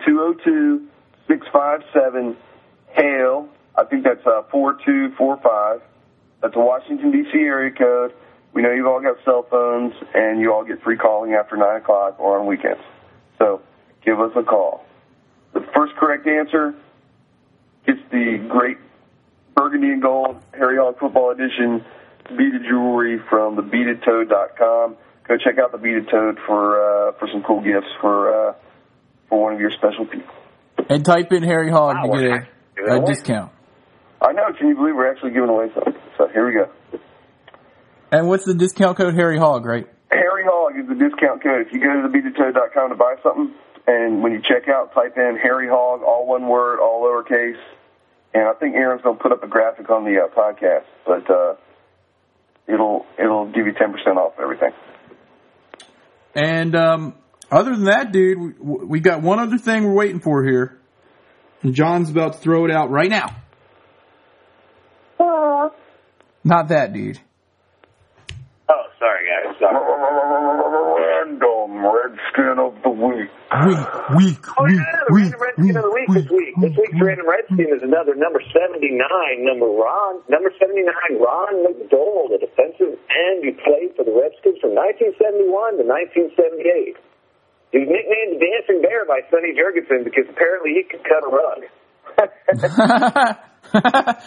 202-657-HAIL. 1.28 3.48
I 3.76 3.84
think 3.84 4.04
that's 4.04 4.26
uh, 4.26 4.42
4245. 4.50 5.80
That's 6.42 6.54
a 6.54 6.58
Washington, 6.58 7.12
D.C. 7.12 7.38
area 7.38 7.70
code. 7.70 8.12
We 8.52 8.60
know 8.62 8.72
you've 8.72 8.86
all 8.86 9.00
got 9.00 9.16
cell 9.24 9.46
phones, 9.48 9.94
and 10.14 10.38
you 10.40 10.52
all 10.52 10.64
get 10.64 10.82
free 10.82 10.98
calling 10.98 11.32
after 11.32 11.56
9 11.56 11.76
o'clock 11.76 12.18
or 12.18 12.38
on 12.38 12.46
weekends. 12.46 12.82
So 13.38 13.62
give 14.04 14.20
us 14.20 14.32
a 14.36 14.42
call. 14.42 14.84
The 15.54 15.66
first 15.74 15.96
correct 15.96 16.26
answer 16.26 16.74
gets 17.86 18.00
the 18.10 18.36
great 18.48 18.76
burgundy 19.54 19.92
and 19.92 20.02
gold 20.02 20.36
Harry 20.52 20.76
Hog 20.76 20.98
Football 20.98 21.30
Edition 21.30 21.82
beaded 22.36 22.64
jewelry 22.68 23.18
from 23.30 23.56
the 23.56 23.62
beadedtoad.com. 23.62 24.96
Go 25.28 25.36
check 25.36 25.58
out 25.58 25.72
the 25.72 25.78
beaded 25.78 26.08
toad 26.10 26.38
for 26.46 26.80
uh, 26.80 27.12
for 27.18 27.28
some 27.32 27.42
cool 27.42 27.60
gifts 27.60 27.86
for 28.00 28.50
uh, 28.50 28.54
for 29.28 29.42
one 29.42 29.54
of 29.54 29.60
your 29.60 29.70
special 29.70 30.06
people. 30.06 30.34
And 30.88 31.04
type 31.04 31.32
in 31.32 31.42
Harry 31.42 31.70
Hog 31.70 31.96
Wow, 31.96 32.18
to 32.18 32.46
get 32.76 32.88
a, 32.88 33.02
a 33.02 33.06
discount. 33.06 33.52
I 34.20 34.32
know. 34.32 34.52
Can 34.58 34.68
you 34.68 34.74
believe 34.74 34.94
we're 34.94 35.10
actually 35.10 35.30
giving 35.30 35.48
away 35.48 35.70
something? 35.74 35.94
So 36.18 36.28
here 36.28 36.46
we 36.46 36.54
go. 36.54 37.00
And 38.12 38.28
what's 38.28 38.44
the 38.44 38.54
discount 38.54 38.96
code? 38.96 39.14
Harry 39.14 39.38
Hog, 39.38 39.64
right? 39.64 39.86
Harry 40.10 40.44
Hog 40.44 40.76
is 40.76 40.88
the 40.88 40.94
discount 40.94 41.42
code. 41.42 41.66
If 41.66 41.72
you 41.72 41.80
go 41.80 42.02
to 42.02 42.08
thebeadedtoad.com 42.08 42.90
to 42.90 42.96
buy 42.96 43.14
something, 43.22 43.54
and 43.86 44.22
when 44.22 44.32
you 44.32 44.40
check 44.42 44.68
out, 44.68 44.92
type 44.92 45.16
in 45.16 45.38
Harry 45.40 45.68
Hog, 45.68 46.02
all 46.02 46.26
one 46.26 46.48
word, 46.48 46.80
all 46.80 47.02
lowercase. 47.04 47.60
And 48.34 48.44
I 48.44 48.52
think 48.54 48.74
Aaron's 48.74 49.02
going 49.02 49.16
to 49.16 49.22
put 49.22 49.32
up 49.32 49.42
a 49.42 49.48
graphic 49.48 49.90
on 49.90 50.04
the 50.04 50.20
uh, 50.20 50.28
podcast, 50.28 50.84
but 51.06 51.28
uh, 51.30 51.54
it'll 52.68 53.06
it'll 53.18 53.46
give 53.46 53.66
you 53.66 53.72
ten 53.72 53.92
percent 53.92 54.18
off 54.18 54.34
everything. 54.40 54.70
And 56.34 56.74
um, 56.76 57.14
other 57.50 57.74
than 57.74 57.84
that, 57.84 58.12
dude, 58.12 58.58
we, 58.60 58.84
we 58.84 59.00
got 59.00 59.22
one 59.22 59.38
other 59.38 59.56
thing 59.58 59.84
we're 59.84 59.92
waiting 59.92 60.20
for 60.20 60.44
here. 60.44 60.78
And 61.62 61.74
John's 61.74 62.10
about 62.10 62.34
to 62.34 62.38
throw 62.38 62.64
it 62.64 62.70
out 62.70 62.90
right 62.90 63.10
now. 63.10 63.36
Not 66.42 66.68
that, 66.68 66.92
dude. 66.92 67.20
Oh, 68.68 68.82
sorry 68.98 69.26
guys. 69.28 69.54
Sorry. 69.60 69.76
Random 69.76 71.84
Redskin 71.84 72.56
of 72.56 72.80
the 72.82 72.88
week. 72.88 73.28
Weak, 73.50 73.90
weak, 74.16 74.40
Oh 74.56 74.64
weak, 74.64 74.80
yeah, 74.80 75.04
the 75.04 75.12
weak, 75.12 75.36
random 75.36 75.36
Redskin 75.36 75.76
of 75.76 75.84
the 75.84 75.92
week 75.92 76.08
this 76.16 76.30
week. 76.32 76.54
This 76.56 76.72
week's 76.80 76.96
random 76.96 77.28
Redskin 77.28 77.68
is 77.76 77.82
another 77.82 78.14
number 78.16 78.40
79, 78.40 78.88
number 79.44 79.68
Ron, 79.68 80.24
number 80.32 80.48
79, 80.56 80.88
Ron 81.20 81.60
McDole, 81.60 82.32
the 82.32 82.40
defensive 82.40 82.96
end 82.96 83.44
who 83.44 83.52
played 83.60 83.92
for 84.00 84.08
the 84.08 84.16
Redskins 84.16 84.39
from 84.39 84.39
1971 84.80 85.76
to 85.76 85.84
1978. 85.84 86.96
He 87.72 87.78
was 87.84 87.88
nicknamed 87.88 88.32
the 88.34 88.40
Dancing 88.40 88.80
Bear 88.82 89.04
by 89.04 89.20
Sonny 89.30 89.52
Jurgensen 89.52 90.02
because 90.04 90.24
apparently 90.28 90.72
he 90.74 90.82
could 90.88 91.04
cut 91.04 91.22
a 91.22 91.28
rug. 91.30 91.62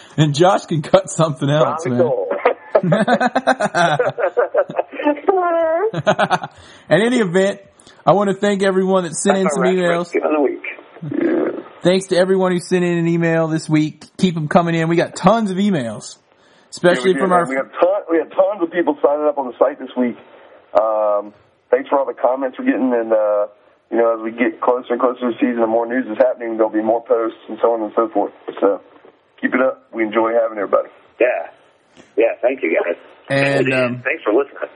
and 0.16 0.34
Josh 0.34 0.64
can 0.66 0.80
cut 0.82 1.08
something 1.10 1.48
Ron 1.48 1.66
else, 1.66 1.84
man. 1.86 1.98
McDole. 1.98 2.28
In 6.90 7.00
any 7.02 7.18
event, 7.18 7.60
I 8.06 8.12
want 8.12 8.30
to 8.30 8.36
thank 8.36 8.62
everyone 8.62 9.02
that 9.04 9.14
sent 9.14 9.38
in 9.38 9.48
some 9.50 9.64
our 9.64 9.70
emails. 9.72 10.14
Of 10.14 10.22
the 10.22 10.40
week. 10.40 10.62
Yeah. 11.02 11.50
Thanks 11.82 12.06
to 12.08 12.16
everyone 12.16 12.52
who 12.52 12.60
sent 12.60 12.84
in 12.84 12.96
an 12.96 13.08
email 13.08 13.48
this 13.48 13.68
week. 13.68 14.04
Keep 14.16 14.34
them 14.34 14.48
coming 14.48 14.74
in. 14.74 14.88
We 14.88 14.96
got 14.96 15.14
tons 15.16 15.50
of 15.50 15.58
emails, 15.58 16.16
especially 16.70 17.12
Yeah, 17.12 17.18
from 17.20 17.32
our. 17.32 17.46
we 17.46 17.56
have 17.56 17.70
ton, 17.72 18.02
we 18.10 18.16
have 18.18 18.30
tons 18.30 18.62
of 18.62 18.70
people 18.70 18.96
signing 19.02 19.26
up 19.26 19.36
on 19.36 19.48
the 19.48 19.54
site 19.58 19.78
this 19.78 19.90
week. 19.96 20.16
Um, 20.74 21.32
thanks 21.70 21.88
for 21.88 21.98
all 21.98 22.06
the 22.06 22.18
comments 22.18 22.58
we're 22.58 22.66
getting, 22.66 22.92
and 22.92 23.12
uh, 23.12 23.46
you 23.90 23.98
know, 23.98 24.18
as 24.18 24.20
we 24.22 24.32
get 24.32 24.60
closer 24.60 24.92
and 24.94 25.00
closer 25.00 25.20
to 25.20 25.26
the 25.32 25.38
season, 25.38 25.62
and 25.62 25.70
more 25.70 25.86
news 25.86 26.06
is 26.10 26.18
happening. 26.18 26.56
There'll 26.56 26.72
be 26.72 26.82
more 26.82 27.04
posts 27.04 27.38
and 27.48 27.58
so 27.62 27.72
on 27.74 27.82
and 27.82 27.92
so 27.94 28.08
forth. 28.08 28.32
So 28.60 28.80
keep 29.40 29.54
it 29.54 29.60
up. 29.60 29.86
We 29.92 30.02
enjoy 30.02 30.32
having 30.34 30.58
everybody. 30.58 30.88
Yeah. 31.20 31.50
Yeah, 32.16 32.34
thank 32.42 32.62
you 32.62 32.74
guys. 32.74 32.98
And, 33.28 33.72
um, 33.72 34.02
thanks 34.02 34.22
for 34.24 34.32
listening. 34.34 34.70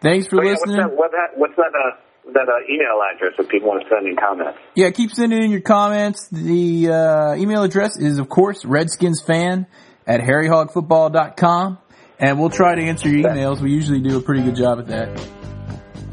Thanks 0.00 0.26
for 0.28 0.40
Oh, 0.40 0.44
yeah, 0.44 0.50
listening. 0.50 0.76
What's 0.76 0.90
that? 0.92 0.96
What 0.96 1.10
that? 1.12 1.28
What's 1.38 1.56
that? 1.56 1.72
Uh, 1.74 1.96
that 2.34 2.48
uh, 2.48 2.72
email 2.72 3.00
address 3.12 3.32
if 3.38 3.48
people 3.48 3.68
want 3.68 3.82
to 3.82 3.88
send 3.88 4.06
in 4.06 4.14
comments? 4.16 4.58
Yeah, 4.76 4.90
keep 4.90 5.10
sending 5.10 5.42
in 5.42 5.50
your 5.50 5.60
comments. 5.60 6.28
The 6.30 6.88
uh, 6.88 7.34
email 7.34 7.64
address 7.64 7.98
is, 7.98 8.18
of 8.18 8.28
course, 8.28 8.64
redskinsfan 8.64 9.66
at 10.06 10.20
harryhogfootball.com. 10.20 11.78
And 12.22 12.38
we'll 12.38 12.50
try 12.50 12.74
to 12.76 12.80
answer 12.82 13.08
your 13.08 13.28
emails. 13.28 13.60
We 13.60 13.72
usually 13.72 14.00
do 14.00 14.16
a 14.16 14.22
pretty 14.22 14.42
good 14.44 14.54
job 14.56 14.78
at 14.78 14.86
that. 14.86 15.08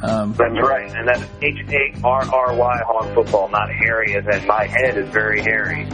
Um, 0.02 0.34
That's 0.34 0.54
right, 0.64 0.90
and 0.96 1.08
that's 1.08 1.22
H 1.42 1.58
A 1.70 1.94
R 2.06 2.24
R 2.34 2.56
Y 2.56 2.82
hog 2.88 3.14
football, 3.14 3.50
not 3.50 3.70
Harry, 3.70 4.16
as 4.16 4.26
in 4.42 4.48
my 4.48 4.66
head 4.66 4.98
is 4.98 5.10
very 5.10 5.42
hairy, 5.42 5.88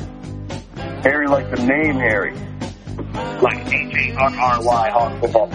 Harry, 1.02 1.28
like 1.28 1.50
the 1.50 1.66
name 1.66 1.96
Harry. 1.96 2.36
like 3.42 3.66
H 3.74 3.96
A 3.96 4.16
R 4.16 4.32
R 4.32 4.64
Y 4.64 4.90
hog 4.92 5.20
football. 5.20 5.50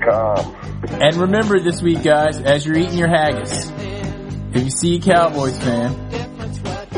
Com. 0.00 0.56
and 1.02 1.16
remember 1.16 1.60
this 1.60 1.82
week, 1.82 2.02
guys, 2.02 2.40
as 2.40 2.64
you're 2.64 2.78
eating 2.78 2.96
your 2.96 3.08
haggis, 3.08 3.70
if 4.54 4.64
you 4.64 4.70
see 4.70 4.96
a 4.96 5.00
Cowboys 5.00 5.58
fan, 5.58 5.92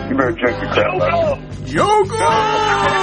You 0.09 0.17
better 0.17 0.37
check 0.37 0.57
crap 0.73 1.03
out. 1.03 1.69
Yoga! 1.69 3.02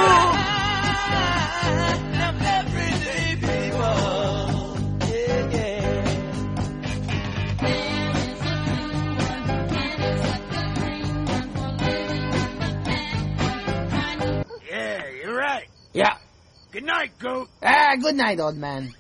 Good 16.79 16.87
night, 16.87 17.11
goat. 17.19 17.49
Ah, 17.61 17.93
good 17.99 18.15
night, 18.15 18.39
old 18.39 18.55
man. 18.55 18.95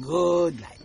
Good 0.00 0.60
night. 0.60 0.81